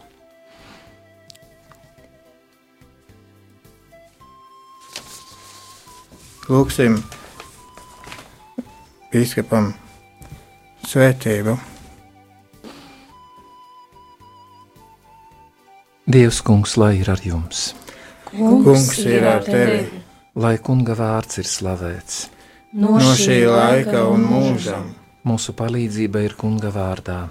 [6.48, 6.95] Lūksim
[9.12, 9.74] bīskapam
[10.88, 11.58] svētību.
[16.08, 17.74] Dievs, kungs, lai ir ar jums,
[18.32, 20.06] Kungs ir ar tevi
[20.38, 22.28] lai kunga vārds ir slavēts.
[22.74, 24.93] no šī laika un mūžam,
[25.28, 27.28] Mūsu palīdzība ir kunga vārdā,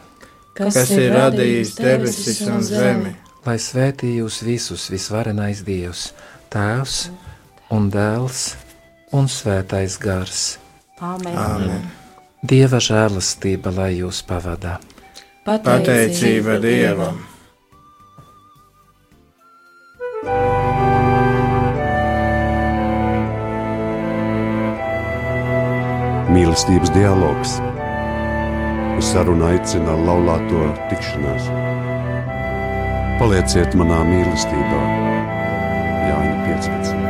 [0.56, 3.14] kas ir radījis debesis un zemi.
[3.46, 6.10] lai svētī jūs visus visvarenais Dievs,
[6.50, 7.10] Tēvs
[7.70, 8.56] un Dēls
[9.12, 10.58] un Svētais Gars.
[11.00, 11.36] Āmen.
[11.36, 11.86] Āmen.
[12.46, 14.78] Dieva žēlastība, lai jūs pavadā.
[15.46, 17.22] Pateicība Dievam!
[26.36, 27.56] Mīlestības dialogs.
[28.96, 31.50] Uz sarunu aicina laulāto tikšanās.
[33.20, 34.84] Palieciet manā mīlestībā,
[36.06, 37.05] Jāņa 15.